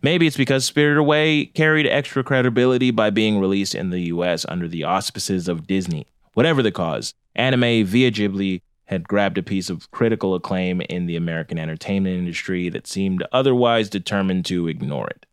Maybe 0.00 0.26
it's 0.26 0.38
because 0.38 0.64
Spirited 0.64 0.96
Away 0.96 1.44
carried 1.44 1.86
extra 1.86 2.24
credibility 2.24 2.90
by 2.90 3.10
being 3.10 3.38
released 3.38 3.74
in 3.74 3.90
the 3.90 4.00
US 4.14 4.46
under 4.48 4.66
the 4.66 4.84
auspices 4.84 5.46
of 5.46 5.66
Disney. 5.66 6.06
Whatever 6.32 6.62
the 6.62 6.72
cause, 6.72 7.12
anime 7.36 7.84
via 7.84 8.10
Ghibli 8.10 8.62
had 8.90 9.06
grabbed 9.06 9.38
a 9.38 9.42
piece 9.42 9.70
of 9.70 9.88
critical 9.92 10.34
acclaim 10.34 10.80
in 10.82 11.06
the 11.06 11.14
American 11.14 11.58
entertainment 11.58 12.18
industry 12.18 12.68
that 12.68 12.88
seemed 12.88 13.22
otherwise 13.30 13.88
determined 13.88 14.44
to 14.44 14.66
ignore 14.66 15.06
it. 15.06 15.26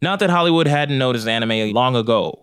Not 0.00 0.20
that 0.20 0.30
Hollywood 0.30 0.66
hadn't 0.66 0.96
noticed 0.96 1.28
anime 1.28 1.74
long 1.74 1.96
ago. 1.96 2.42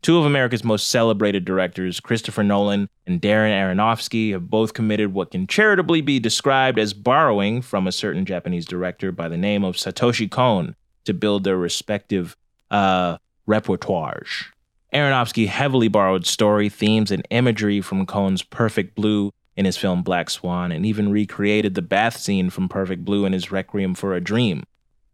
Two 0.00 0.16
of 0.16 0.24
America's 0.24 0.62
most 0.62 0.88
celebrated 0.88 1.44
directors, 1.44 1.98
Christopher 1.98 2.44
Nolan 2.44 2.88
and 3.04 3.20
Darren 3.20 3.50
Aronofsky, 3.50 4.30
have 4.30 4.48
both 4.48 4.74
committed 4.74 5.12
what 5.12 5.32
can 5.32 5.48
charitably 5.48 6.00
be 6.00 6.20
described 6.20 6.78
as 6.78 6.94
borrowing 6.94 7.60
from 7.60 7.88
a 7.88 7.92
certain 7.92 8.24
Japanese 8.24 8.66
director 8.66 9.10
by 9.10 9.28
the 9.28 9.36
name 9.36 9.64
of 9.64 9.74
Satoshi 9.74 10.30
Kon 10.30 10.76
to 11.04 11.12
build 11.12 11.42
their 11.42 11.58
respective 11.58 12.36
uh, 12.70 13.18
repertoires. 13.48 14.46
Aronofsky 14.94 15.48
heavily 15.48 15.88
borrowed 15.88 16.26
story, 16.26 16.68
themes, 16.68 17.10
and 17.10 17.26
imagery 17.30 17.80
from 17.80 18.06
Kon's 18.06 18.42
Perfect 18.42 18.94
Blue 18.94 19.32
in 19.56 19.64
his 19.64 19.76
film 19.76 20.02
Black 20.02 20.30
Swan 20.30 20.72
and 20.72 20.86
even 20.86 21.10
recreated 21.10 21.74
the 21.74 21.82
bath 21.82 22.16
scene 22.16 22.50
from 22.50 22.68
Perfect 22.68 23.04
Blue 23.04 23.24
in 23.24 23.32
his 23.32 23.50
Requiem 23.50 23.94
for 23.94 24.14
a 24.14 24.20
Dream. 24.20 24.64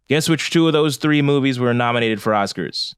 Guess 0.08 0.28
which 0.28 0.50
two 0.50 0.66
of 0.66 0.72
those 0.72 0.96
three 0.96 1.22
movies 1.22 1.58
were 1.58 1.74
nominated 1.74 2.22
for 2.22 2.32
Oscars? 2.32 2.94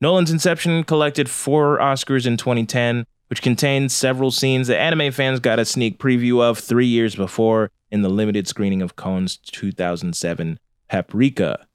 Nolan's 0.00 0.30
Inception 0.30 0.84
collected 0.84 1.30
four 1.30 1.78
Oscars 1.78 2.26
in 2.26 2.36
2010, 2.36 3.06
which 3.28 3.40
contained 3.40 3.90
several 3.90 4.30
scenes 4.30 4.66
that 4.66 4.78
anime 4.78 5.10
fans 5.12 5.40
got 5.40 5.58
a 5.58 5.64
sneak 5.64 5.98
preview 5.98 6.42
of 6.42 6.58
three 6.58 6.86
years 6.86 7.14
before 7.14 7.70
in 7.90 8.02
the 8.02 8.10
limited 8.10 8.46
screening 8.46 8.82
of 8.82 8.96
Kon's 8.96 9.38
2007 9.38 10.58
Paprika, 10.90 11.66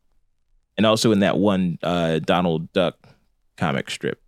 and 0.78 0.86
also 0.86 1.12
in 1.12 1.20
that 1.20 1.38
one 1.38 1.80
uh, 1.82 2.20
Donald 2.20 2.72
Duck 2.74 2.96
comic 3.58 3.90
strip. 3.90 4.22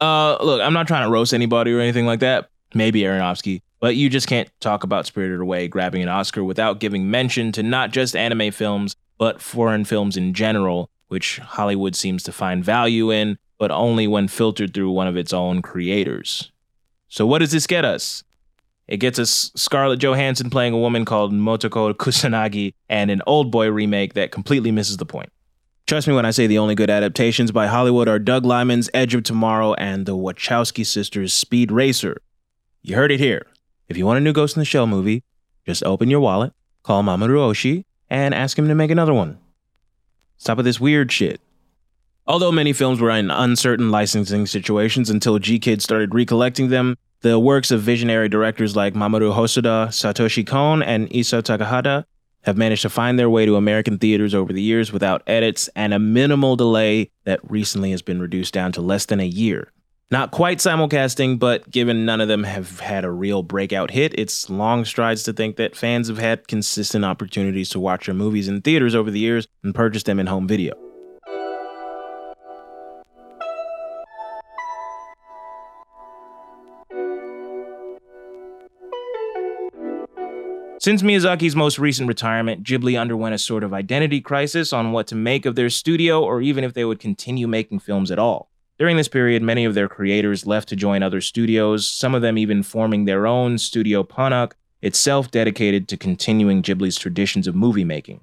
Uh, 0.00 0.36
look, 0.42 0.60
I'm 0.60 0.72
not 0.72 0.86
trying 0.86 1.06
to 1.06 1.10
roast 1.10 1.34
anybody 1.34 1.72
or 1.72 1.80
anything 1.80 2.06
like 2.06 2.20
that. 2.20 2.48
Maybe 2.74 3.00
Aronofsky, 3.02 3.62
but 3.84 3.96
you 3.96 4.08
just 4.08 4.28
can't 4.28 4.48
talk 4.60 4.82
about 4.82 5.04
Spirited 5.04 5.42
Away 5.42 5.68
grabbing 5.68 6.02
an 6.02 6.08
Oscar 6.08 6.42
without 6.42 6.80
giving 6.80 7.10
mention 7.10 7.52
to 7.52 7.62
not 7.62 7.90
just 7.90 8.16
anime 8.16 8.50
films, 8.50 8.96
but 9.18 9.42
foreign 9.42 9.84
films 9.84 10.16
in 10.16 10.32
general, 10.32 10.88
which 11.08 11.36
Hollywood 11.36 11.94
seems 11.94 12.22
to 12.22 12.32
find 12.32 12.64
value 12.64 13.10
in, 13.10 13.36
but 13.58 13.70
only 13.70 14.06
when 14.06 14.26
filtered 14.26 14.72
through 14.72 14.90
one 14.90 15.06
of 15.06 15.18
its 15.18 15.34
own 15.34 15.60
creators. 15.60 16.50
So, 17.10 17.26
what 17.26 17.40
does 17.40 17.52
this 17.52 17.66
get 17.66 17.84
us? 17.84 18.24
It 18.88 19.00
gets 19.00 19.18
us 19.18 19.50
Scarlett 19.54 20.00
Johansson 20.00 20.48
playing 20.48 20.72
a 20.72 20.78
woman 20.78 21.04
called 21.04 21.34
Motoko 21.34 21.92
Kusanagi 21.92 22.72
and 22.88 23.10
an 23.10 23.20
old 23.26 23.50
boy 23.50 23.70
remake 23.70 24.14
that 24.14 24.32
completely 24.32 24.72
misses 24.72 24.96
the 24.96 25.04
point. 25.04 25.30
Trust 25.86 26.08
me 26.08 26.14
when 26.14 26.24
I 26.24 26.30
say 26.30 26.46
the 26.46 26.56
only 26.56 26.74
good 26.74 26.88
adaptations 26.88 27.52
by 27.52 27.66
Hollywood 27.66 28.08
are 28.08 28.18
Doug 28.18 28.46
Liman's 28.46 28.88
Edge 28.94 29.14
of 29.14 29.24
Tomorrow 29.24 29.74
and 29.74 30.06
the 30.06 30.16
Wachowski 30.16 30.86
sisters' 30.86 31.34
Speed 31.34 31.70
Racer. 31.70 32.22
You 32.80 32.96
heard 32.96 33.12
it 33.12 33.20
here. 33.20 33.44
If 33.88 33.96
you 33.96 34.06
want 34.06 34.18
a 34.18 34.20
new 34.20 34.32
Ghost 34.32 34.56
in 34.56 34.60
the 34.60 34.64
Shell 34.64 34.86
movie, 34.86 35.22
just 35.66 35.84
open 35.84 36.10
your 36.10 36.20
wallet, 36.20 36.52
call 36.82 37.02
Mamoru 37.02 37.38
Oshii, 37.38 37.84
and 38.08 38.34
ask 38.34 38.58
him 38.58 38.68
to 38.68 38.74
make 38.74 38.90
another 38.90 39.14
one. 39.14 39.38
Stop 40.36 40.56
with 40.56 40.66
this 40.66 40.80
weird 40.80 41.12
shit. 41.12 41.40
Although 42.26 42.52
many 42.52 42.72
films 42.72 43.00
were 43.00 43.10
in 43.10 43.30
uncertain 43.30 43.90
licensing 43.90 44.46
situations 44.46 45.10
until 45.10 45.38
GKIDS 45.38 45.82
started 45.82 46.14
recollecting 46.14 46.68
them, 46.68 46.96
the 47.20 47.38
works 47.38 47.70
of 47.70 47.82
visionary 47.82 48.28
directors 48.30 48.74
like 48.74 48.94
Mamoru 48.94 49.34
Hosoda, 49.34 49.88
Satoshi 49.88 50.46
Kon, 50.46 50.82
and 50.82 51.10
Isao 51.10 51.42
Takahata 51.42 52.04
have 52.44 52.56
managed 52.56 52.82
to 52.82 52.90
find 52.90 53.18
their 53.18 53.28
way 53.28 53.44
to 53.44 53.56
American 53.56 53.98
theaters 53.98 54.34
over 54.34 54.52
the 54.52 54.62
years 54.62 54.92
without 54.92 55.22
edits 55.26 55.68
and 55.76 55.92
a 55.92 55.98
minimal 55.98 56.56
delay 56.56 57.10
that 57.24 57.40
recently 57.50 57.90
has 57.90 58.02
been 58.02 58.20
reduced 58.20 58.54
down 58.54 58.72
to 58.72 58.80
less 58.80 59.06
than 59.06 59.20
a 59.20 59.26
year. 59.26 59.72
Not 60.10 60.30
quite 60.30 60.58
simulcasting, 60.58 61.38
but 61.38 61.70
given 61.70 62.04
none 62.04 62.20
of 62.20 62.28
them 62.28 62.44
have 62.44 62.80
had 62.80 63.04
a 63.04 63.10
real 63.10 63.42
breakout 63.42 63.90
hit, 63.90 64.12
it's 64.18 64.50
long 64.50 64.84
strides 64.84 65.22
to 65.22 65.32
think 65.32 65.56
that 65.56 65.74
fans 65.74 66.08
have 66.08 66.18
had 66.18 66.46
consistent 66.46 67.06
opportunities 67.06 67.70
to 67.70 67.80
watch 67.80 68.06
their 68.06 68.14
movies 68.14 68.46
in 68.46 68.60
theaters 68.60 68.94
over 68.94 69.10
the 69.10 69.18
years 69.18 69.48
and 69.62 69.74
purchase 69.74 70.02
them 70.02 70.20
in 70.20 70.26
home 70.26 70.46
video. 70.46 70.74
Since 80.80 81.02
Miyazaki's 81.02 81.56
most 81.56 81.78
recent 81.78 82.08
retirement, 82.08 82.62
Ghibli 82.62 83.00
underwent 83.00 83.34
a 83.34 83.38
sort 83.38 83.64
of 83.64 83.72
identity 83.72 84.20
crisis 84.20 84.70
on 84.70 84.92
what 84.92 85.06
to 85.06 85.14
make 85.14 85.46
of 85.46 85.54
their 85.54 85.70
studio 85.70 86.22
or 86.22 86.42
even 86.42 86.62
if 86.62 86.74
they 86.74 86.84
would 86.84 87.00
continue 87.00 87.48
making 87.48 87.78
films 87.78 88.10
at 88.10 88.18
all. 88.18 88.50
During 88.76 88.96
this 88.96 89.08
period, 89.08 89.42
many 89.42 89.64
of 89.64 89.74
their 89.74 89.88
creators 89.88 90.46
left 90.46 90.68
to 90.70 90.76
join 90.76 91.02
other 91.02 91.20
studios, 91.20 91.86
some 91.86 92.14
of 92.14 92.22
them 92.22 92.36
even 92.36 92.64
forming 92.64 93.04
their 93.04 93.24
own 93.26 93.56
Studio 93.58 94.02
Ponoc 94.02 94.52
itself 94.82 95.30
dedicated 95.30 95.86
to 95.88 95.96
continuing 95.96 96.60
Ghibli's 96.60 96.98
traditions 96.98 97.46
of 97.46 97.54
movie 97.54 97.84
making. 97.84 98.20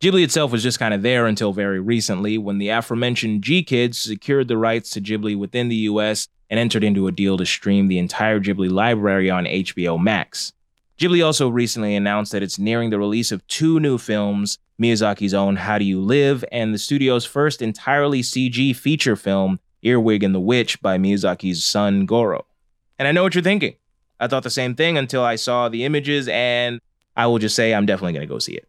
Ghibli 0.00 0.22
itself 0.22 0.52
was 0.52 0.62
just 0.62 0.78
kind 0.78 0.92
of 0.92 1.00
there 1.00 1.26
until 1.26 1.54
very 1.54 1.80
recently 1.80 2.36
when 2.36 2.58
the 2.58 2.68
aforementioned 2.68 3.42
GKIDS 3.42 3.94
secured 3.94 4.48
the 4.48 4.58
rights 4.58 4.90
to 4.90 5.00
Ghibli 5.00 5.38
within 5.38 5.68
the 5.68 5.88
US 5.88 6.28
and 6.50 6.60
entered 6.60 6.84
into 6.84 7.06
a 7.06 7.12
deal 7.12 7.38
to 7.38 7.46
stream 7.46 7.88
the 7.88 7.98
entire 7.98 8.38
Ghibli 8.38 8.70
library 8.70 9.30
on 9.30 9.46
HBO 9.46 9.98
Max. 9.98 10.52
Ghibli 10.98 11.24
also 11.24 11.48
recently 11.48 11.96
announced 11.96 12.32
that 12.32 12.42
it's 12.42 12.58
nearing 12.58 12.90
the 12.90 12.98
release 12.98 13.32
of 13.32 13.46
two 13.46 13.80
new 13.80 13.96
films 13.96 14.58
Miyazaki's 14.80 15.34
own 15.34 15.56
How 15.56 15.78
Do 15.78 15.84
You 15.84 16.00
Live 16.00 16.44
and 16.50 16.74
the 16.74 16.78
studio's 16.78 17.24
first 17.24 17.62
entirely 17.62 18.22
CG 18.22 18.74
feature 18.74 19.16
film, 19.16 19.60
Earwig 19.84 20.22
and 20.22 20.34
the 20.34 20.40
Witch, 20.40 20.80
by 20.82 20.98
Miyazaki's 20.98 21.64
son 21.64 22.06
Goro. 22.06 22.46
And 22.98 23.06
I 23.06 23.12
know 23.12 23.22
what 23.22 23.34
you're 23.34 23.42
thinking. 23.42 23.74
I 24.20 24.26
thought 24.26 24.42
the 24.42 24.50
same 24.50 24.74
thing 24.74 24.96
until 24.96 25.24
I 25.24 25.36
saw 25.36 25.68
the 25.68 25.84
images, 25.84 26.28
and 26.28 26.80
I 27.16 27.26
will 27.26 27.38
just 27.38 27.56
say 27.56 27.74
I'm 27.74 27.86
definitely 27.86 28.12
going 28.12 28.26
to 28.26 28.32
go 28.32 28.38
see 28.38 28.54
it. 28.54 28.68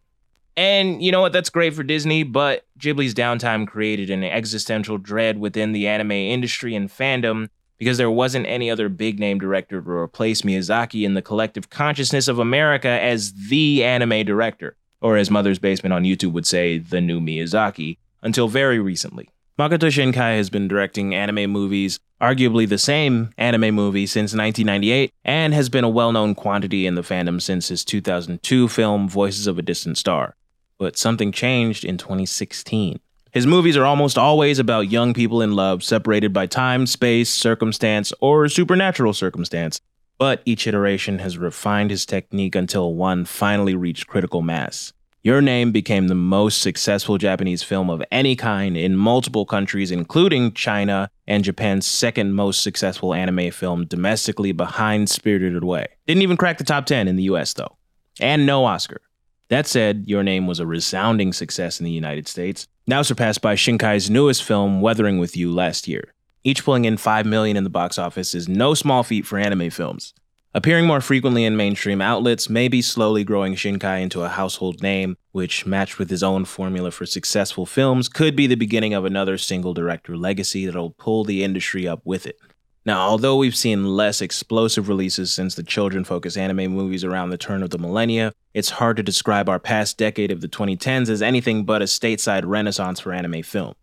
And 0.56 1.02
you 1.02 1.12
know 1.12 1.20
what? 1.20 1.32
That's 1.32 1.50
great 1.50 1.74
for 1.74 1.82
Disney, 1.82 2.22
but 2.22 2.64
Ghibli's 2.78 3.14
downtime 3.14 3.66
created 3.66 4.10
an 4.10 4.24
existential 4.24 4.96
dread 4.96 5.38
within 5.38 5.72
the 5.72 5.86
anime 5.86 6.12
industry 6.12 6.74
and 6.74 6.88
fandom 6.88 7.50
because 7.78 7.98
there 7.98 8.10
wasn't 8.10 8.46
any 8.46 8.70
other 8.70 8.88
big 8.88 9.20
name 9.20 9.38
director 9.38 9.82
to 9.82 9.90
replace 9.90 10.42
Miyazaki 10.42 11.04
in 11.04 11.12
the 11.12 11.20
collective 11.20 11.68
consciousness 11.68 12.26
of 12.26 12.38
America 12.38 12.88
as 12.88 13.34
the 13.48 13.84
anime 13.84 14.24
director, 14.24 14.76
or 15.02 15.18
as 15.18 15.30
Mother's 15.30 15.58
Basement 15.58 15.92
on 15.92 16.04
YouTube 16.04 16.32
would 16.32 16.46
say, 16.46 16.78
the 16.78 17.02
new 17.02 17.20
Miyazaki, 17.20 17.98
until 18.22 18.48
very 18.48 18.78
recently. 18.78 19.28
Makoto 19.58 19.88
Shinkai 19.88 20.36
has 20.36 20.50
been 20.50 20.68
directing 20.68 21.14
anime 21.14 21.50
movies, 21.50 21.98
arguably 22.20 22.68
the 22.68 22.76
same 22.76 23.30
anime 23.38 23.74
movie 23.74 24.04
since 24.04 24.34
1998, 24.34 25.14
and 25.24 25.54
has 25.54 25.70
been 25.70 25.82
a 25.82 25.88
well 25.88 26.12
known 26.12 26.34
quantity 26.34 26.86
in 26.86 26.94
the 26.94 27.00
fandom 27.00 27.40
since 27.40 27.68
his 27.68 27.82
2002 27.82 28.68
film 28.68 29.08
Voices 29.08 29.46
of 29.46 29.58
a 29.58 29.62
Distant 29.62 29.96
Star. 29.96 30.36
But 30.76 30.98
something 30.98 31.32
changed 31.32 31.86
in 31.86 31.96
2016. 31.96 33.00
His 33.32 33.46
movies 33.46 33.78
are 33.78 33.86
almost 33.86 34.18
always 34.18 34.58
about 34.58 34.90
young 34.90 35.14
people 35.14 35.40
in 35.40 35.56
love, 35.56 35.82
separated 35.82 36.34
by 36.34 36.44
time, 36.44 36.86
space, 36.86 37.30
circumstance, 37.30 38.12
or 38.20 38.50
supernatural 38.50 39.14
circumstance. 39.14 39.80
But 40.18 40.42
each 40.44 40.66
iteration 40.66 41.20
has 41.20 41.38
refined 41.38 41.90
his 41.90 42.04
technique 42.04 42.54
until 42.54 42.92
one 42.92 43.24
finally 43.24 43.74
reached 43.74 44.06
critical 44.06 44.42
mass. 44.42 44.92
Your 45.26 45.42
Name 45.42 45.72
became 45.72 46.06
the 46.06 46.14
most 46.14 46.62
successful 46.62 47.18
Japanese 47.18 47.60
film 47.60 47.90
of 47.90 48.00
any 48.12 48.36
kind 48.36 48.76
in 48.76 48.96
multiple 48.96 49.44
countries, 49.44 49.90
including 49.90 50.52
China 50.52 51.10
and 51.26 51.42
Japan's 51.42 51.84
second 51.84 52.34
most 52.34 52.62
successful 52.62 53.12
anime 53.12 53.50
film 53.50 53.86
domestically 53.86 54.52
behind 54.52 55.10
Spirited 55.10 55.60
Away. 55.64 55.88
Didn't 56.06 56.22
even 56.22 56.36
crack 56.36 56.58
the 56.58 56.62
top 56.62 56.86
10 56.86 57.08
in 57.08 57.16
the 57.16 57.24
US, 57.24 57.54
though. 57.54 57.76
And 58.20 58.46
no 58.46 58.66
Oscar. 58.66 59.00
That 59.48 59.66
said, 59.66 60.04
Your 60.06 60.22
Name 60.22 60.46
was 60.46 60.60
a 60.60 60.66
resounding 60.66 61.32
success 61.32 61.80
in 61.80 61.84
the 61.84 61.90
United 61.90 62.28
States, 62.28 62.68
now 62.86 63.02
surpassed 63.02 63.42
by 63.42 63.56
Shinkai's 63.56 64.08
newest 64.08 64.44
film, 64.44 64.80
Weathering 64.80 65.18
with 65.18 65.36
You, 65.36 65.52
last 65.52 65.88
year. 65.88 66.14
Each 66.44 66.64
pulling 66.64 66.84
in 66.84 66.98
5 66.98 67.26
million 67.26 67.56
in 67.56 67.64
the 67.64 67.68
box 67.68 67.98
office 67.98 68.32
is 68.32 68.48
no 68.48 68.74
small 68.74 69.02
feat 69.02 69.26
for 69.26 69.40
anime 69.40 69.70
films. 69.70 70.14
Appearing 70.56 70.86
more 70.86 71.02
frequently 71.02 71.44
in 71.44 71.54
mainstream 71.54 72.00
outlets 72.00 72.48
may 72.48 72.66
be 72.66 72.80
slowly 72.80 73.24
growing 73.24 73.54
Shinkai 73.54 74.00
into 74.00 74.22
a 74.22 74.30
household 74.30 74.82
name, 74.82 75.18
which, 75.32 75.66
matched 75.66 75.98
with 75.98 76.08
his 76.08 76.22
own 76.22 76.46
formula 76.46 76.90
for 76.90 77.04
successful 77.04 77.66
films, 77.66 78.08
could 78.08 78.34
be 78.34 78.46
the 78.46 78.54
beginning 78.54 78.94
of 78.94 79.04
another 79.04 79.36
single 79.36 79.74
director 79.74 80.16
legacy 80.16 80.64
that'll 80.64 80.92
pull 80.92 81.24
the 81.24 81.44
industry 81.44 81.86
up 81.86 82.00
with 82.06 82.26
it. 82.26 82.38
Now, 82.86 83.00
although 83.06 83.36
we've 83.36 83.54
seen 83.54 83.84
less 83.84 84.22
explosive 84.22 84.88
releases 84.88 85.30
since 85.30 85.56
the 85.56 85.62
children 85.62 86.04
focused 86.04 86.38
anime 86.38 86.72
movies 86.72 87.04
around 87.04 87.28
the 87.28 87.36
turn 87.36 87.62
of 87.62 87.68
the 87.68 87.76
millennia, 87.76 88.32
it's 88.54 88.70
hard 88.70 88.96
to 88.96 89.02
describe 89.02 89.50
our 89.50 89.60
past 89.60 89.98
decade 89.98 90.30
of 90.30 90.40
the 90.40 90.48
2010s 90.48 91.10
as 91.10 91.20
anything 91.20 91.66
but 91.66 91.82
a 91.82 91.84
stateside 91.84 92.46
renaissance 92.46 92.98
for 92.98 93.12
anime 93.12 93.42
film. 93.42 93.74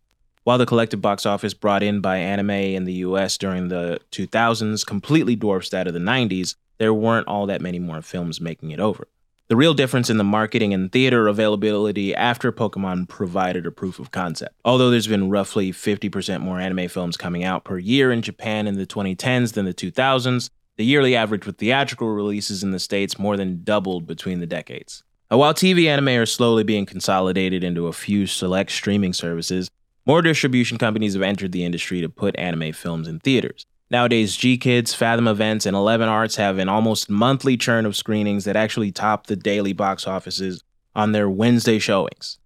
While 0.44 0.58
the 0.58 0.66
collective 0.66 1.02
box 1.02 1.26
office 1.26 1.54
brought 1.54 1.84
in 1.84 2.02
by 2.02 2.18
anime 2.18 2.50
in 2.50 2.84
the 2.84 2.94
US 2.94 3.38
during 3.38 3.70
the 3.70 4.00
2000s 4.12 4.86
completely 4.86 5.36
dwarfs 5.38 5.70
that 5.70 5.88
of 5.88 5.94
the 5.94 6.00
90s, 6.00 6.56
there 6.78 6.94
weren't 6.94 7.28
all 7.28 7.46
that 7.48 7.62
many 7.62 7.80
more 7.80 8.02
films 8.02 8.42
making 8.42 8.72
it 8.72 8.80
over. 8.80 9.08
The 9.50 9.58
real 9.58 9.74
difference 9.74 10.10
in 10.10 10.18
the 10.18 10.24
marketing 10.24 10.74
and 10.74 10.92
theater 10.92 11.28
availability 11.28 12.16
after 12.16 12.52
Pokemon 12.52 13.10
provided 13.10 13.66
a 13.66 13.72
proof 13.72 14.00
of 14.00 14.10
concept. 14.12 14.56
Although 14.64 14.90
there's 14.90 15.08
been 15.08 15.30
roughly 15.30 15.72
50% 15.72 16.42
more 16.42 16.60
anime 16.60 16.88
films 16.88 17.18
coming 17.18 17.44
out 17.44 17.64
per 17.64 17.78
year 17.78 18.12
in 18.12 18.22
Japan 18.22 18.68
in 18.68 18.76
the 18.76 18.88
2010s 18.88 19.54
than 19.54 19.66
the 19.66 19.74
2000s, 19.74 20.50
the 20.78 20.86
yearly 20.86 21.16
average 21.16 21.46
with 21.46 21.58
theatrical 21.58 22.08
releases 22.08 22.64
in 22.64 22.72
the 22.72 22.80
States 22.80 23.20
more 23.20 23.38
than 23.38 23.64
doubled 23.64 24.08
between 24.08 24.40
the 24.40 24.48
decades. 24.48 25.04
Now, 25.30 25.38
while 25.38 25.54
TV 25.54 25.88
anime 25.88 26.10
are 26.10 26.26
slowly 26.26 26.64
being 26.64 26.86
consolidated 26.86 27.64
into 27.64 27.88
a 27.88 27.94
few 27.94 28.26
select 28.26 28.72
streaming 28.72 29.14
services, 29.14 29.70
more 30.06 30.22
distribution 30.22 30.78
companies 30.78 31.14
have 31.14 31.22
entered 31.22 31.52
the 31.52 31.66
industry 31.66 32.02
to 32.02 32.10
put 32.10 32.38
anime 32.38 32.74
films 32.74 33.08
in 33.08 33.20
theaters. 33.20 33.66
Nowadays, 33.94 34.36
GKIDS, 34.36 34.96
Fathom 34.96 35.28
Events, 35.28 35.68
and 35.68 35.76
11 35.78 36.10
Arts 36.10 36.36
have 36.38 36.58
an 36.58 36.68
almost 36.68 37.12
monthly 37.12 37.56
churn 37.56 37.86
of 37.86 37.96
screenings 37.96 38.44
that 38.46 38.56
actually 38.56 38.92
top 38.92 39.28
the 39.28 39.36
daily 39.36 39.72
box 39.72 40.08
offices 40.08 40.64
on 40.96 41.12
their 41.12 41.30
Wednesday 41.30 41.78
showings. 41.78 42.40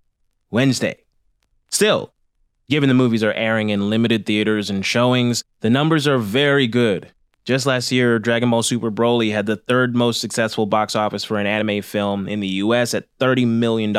Wednesday. 0.51 0.97
Still, 1.71 2.13
given 2.67 2.89
the 2.89 2.93
movies 2.93 3.23
are 3.23 3.31
airing 3.31 3.69
in 3.69 3.89
limited 3.89 4.25
theaters 4.25 4.69
and 4.69 4.85
showings, 4.85 5.41
the 5.61 5.69
numbers 5.69 6.05
are 6.05 6.17
very 6.17 6.67
good. 6.67 7.13
Just 7.45 7.65
last 7.65 7.93
year, 7.93 8.19
Dragon 8.19 8.49
Ball 8.49 8.61
Super 8.61 8.91
Broly 8.91 9.31
had 9.31 9.45
the 9.45 9.55
third 9.55 9.95
most 9.95 10.19
successful 10.19 10.65
box 10.65 10.97
office 10.97 11.23
for 11.23 11.39
an 11.39 11.47
anime 11.47 11.81
film 11.81 12.27
in 12.27 12.41
the 12.41 12.47
US 12.47 12.93
at 12.93 13.07
$30 13.21 13.47
million. 13.47 13.93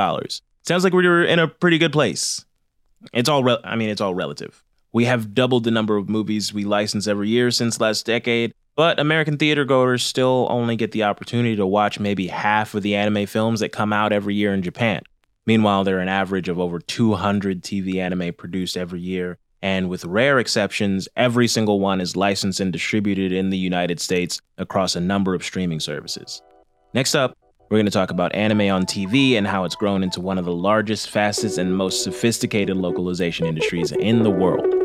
Sounds 0.67 0.85
like 0.85 0.93
we're 0.93 1.25
in 1.25 1.39
a 1.39 1.49
pretty 1.49 1.79
good 1.79 1.95
place. 1.95 2.45
It's 3.15 3.31
all, 3.31 3.43
re- 3.43 3.57
I 3.65 3.75
mean, 3.75 3.89
it's 3.89 4.03
all 4.03 4.15
relative. 4.15 4.63
We 4.93 5.05
have 5.05 5.35
doubled 5.35 5.65
the 5.65 5.71
number 5.71 5.97
of 5.97 6.09
movies 6.09 6.53
we 6.53 6.65
license 6.65 7.07
every 7.07 7.29
year 7.29 7.51
since 7.51 7.81
last 7.81 8.07
decade, 8.07 8.55
but 8.75 8.99
American 8.99 9.37
theater 9.37 9.65
goers 9.65 10.03
still 10.03 10.47
only 10.51 10.77
get 10.77 10.93
the 10.93 11.03
opportunity 11.03 11.57
to 11.57 11.67
watch 11.67 12.01
maybe 12.01 12.29
half 12.29 12.75
of 12.75 12.83
the 12.83 12.95
anime 12.95 13.27
films 13.27 13.61
that 13.61 13.71
come 13.71 13.93
out 13.93 14.13
every 14.13 14.35
year 14.35 14.55
in 14.55 14.63
Japan. 14.63 15.03
Meanwhile, 15.47 15.85
there 15.85 15.99
are 15.99 16.03
an 16.03 16.09
average 16.09 16.49
of 16.49 16.59
over 16.59 16.79
200 16.79 17.63
TV 17.63 17.97
anime 17.97 18.33
produced 18.33 18.77
every 18.77 19.01
year, 19.01 19.39
and 19.61 19.89
with 19.89 20.05
rare 20.05 20.39
exceptions, 20.39 21.09
every 21.17 21.49
single 21.49 21.81
one 21.81 22.01
is 22.01 22.17
licensed 22.17 22.61
and 22.61 22.73
distributed 22.73 23.33
in 23.33 23.51
the 23.51 23.59
United 23.59 24.01
States 24.01 24.41
across 24.57 24.95
a 24.95 25.01
number 25.01 25.35
of 25.35 25.45
streaming 25.45 25.81
services. 25.81 26.41
Next 26.95 27.15
up, 27.15 27.37
we're 27.69 27.77
going 27.77 27.87
to 27.87 27.93
talk 27.93 28.11
about 28.11 28.35
anime 28.35 28.71
on 28.71 28.87
TV 28.87 29.33
and 29.35 29.47
how 29.47 29.65
it's 29.65 29.75
grown 29.75 30.03
into 30.03 30.23
one 30.23 30.39
of 30.39 30.47
the 30.47 30.55
largest, 30.55 31.11
fastest, 31.11 31.59
and 31.59 31.77
most 31.77 32.03
sophisticated 32.03 32.77
localization 32.77 33.45
industries 33.45 33.93
in 33.93 34.23
the 34.23 34.31
world. 34.31 34.78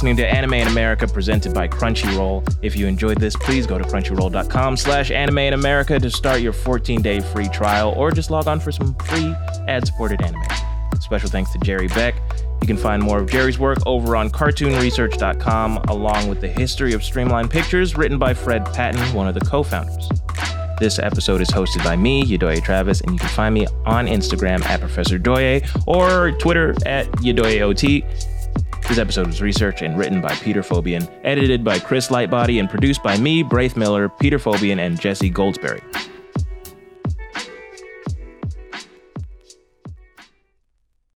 Listening 0.00 0.16
to 0.16 0.26
Anime 0.26 0.54
in 0.54 0.68
America 0.68 1.06
presented 1.06 1.52
by 1.52 1.68
Crunchyroll. 1.68 2.56
If 2.62 2.74
you 2.74 2.86
enjoyed 2.86 3.20
this, 3.20 3.36
please 3.36 3.66
go 3.66 3.76
to 3.76 3.84
crunchyroll.com 3.84 4.78
slash 4.78 5.10
anime 5.10 5.36
in 5.36 5.52
America 5.52 6.00
to 6.00 6.10
start 6.10 6.40
your 6.40 6.54
14-day 6.54 7.20
free 7.20 7.50
trial 7.50 7.92
or 7.98 8.10
just 8.10 8.30
log 8.30 8.48
on 8.48 8.60
for 8.60 8.72
some 8.72 8.94
free 8.94 9.34
ad-supported 9.68 10.22
anime. 10.22 10.40
Special 11.00 11.28
thanks 11.28 11.52
to 11.52 11.58
Jerry 11.58 11.88
Beck. 11.88 12.14
You 12.62 12.66
can 12.66 12.78
find 12.78 13.02
more 13.02 13.18
of 13.18 13.30
Jerry's 13.30 13.58
work 13.58 13.76
over 13.84 14.16
on 14.16 14.30
cartoonresearch.com 14.30 15.76
along 15.88 16.28
with 16.28 16.40
the 16.40 16.48
history 16.48 16.94
of 16.94 17.04
Streamline 17.04 17.50
Pictures 17.50 17.94
written 17.94 18.18
by 18.18 18.32
Fred 18.32 18.64
Patten, 18.72 19.02
one 19.14 19.28
of 19.28 19.34
the 19.34 19.40
co-founders. 19.40 20.08
This 20.78 20.98
episode 20.98 21.42
is 21.42 21.50
hosted 21.50 21.84
by 21.84 21.94
me, 21.94 22.24
Yedoye 22.24 22.64
Travis, 22.64 23.02
and 23.02 23.12
you 23.12 23.18
can 23.18 23.28
find 23.28 23.54
me 23.54 23.66
on 23.84 24.06
Instagram 24.06 24.64
at 24.64 24.80
Professor 24.80 25.18
Doye 25.18 25.60
or 25.86 26.32
Twitter 26.38 26.74
at 26.86 27.06
YodoyeOT. 27.18 28.29
This 28.90 28.98
episode 28.98 29.28
was 29.28 29.40
researched 29.40 29.82
and 29.82 29.96
written 29.96 30.20
by 30.20 30.34
Peter 30.34 30.62
Fobian, 30.62 31.08
edited 31.22 31.62
by 31.62 31.78
Chris 31.78 32.08
Lightbody, 32.08 32.58
and 32.58 32.68
produced 32.68 33.04
by 33.04 33.16
me, 33.18 33.44
Braith 33.44 33.76
Miller, 33.76 34.08
Peter 34.08 34.36
Fobian, 34.36 34.80
and 34.80 35.00
Jesse 35.00 35.30
Goldsberry. 35.30 35.80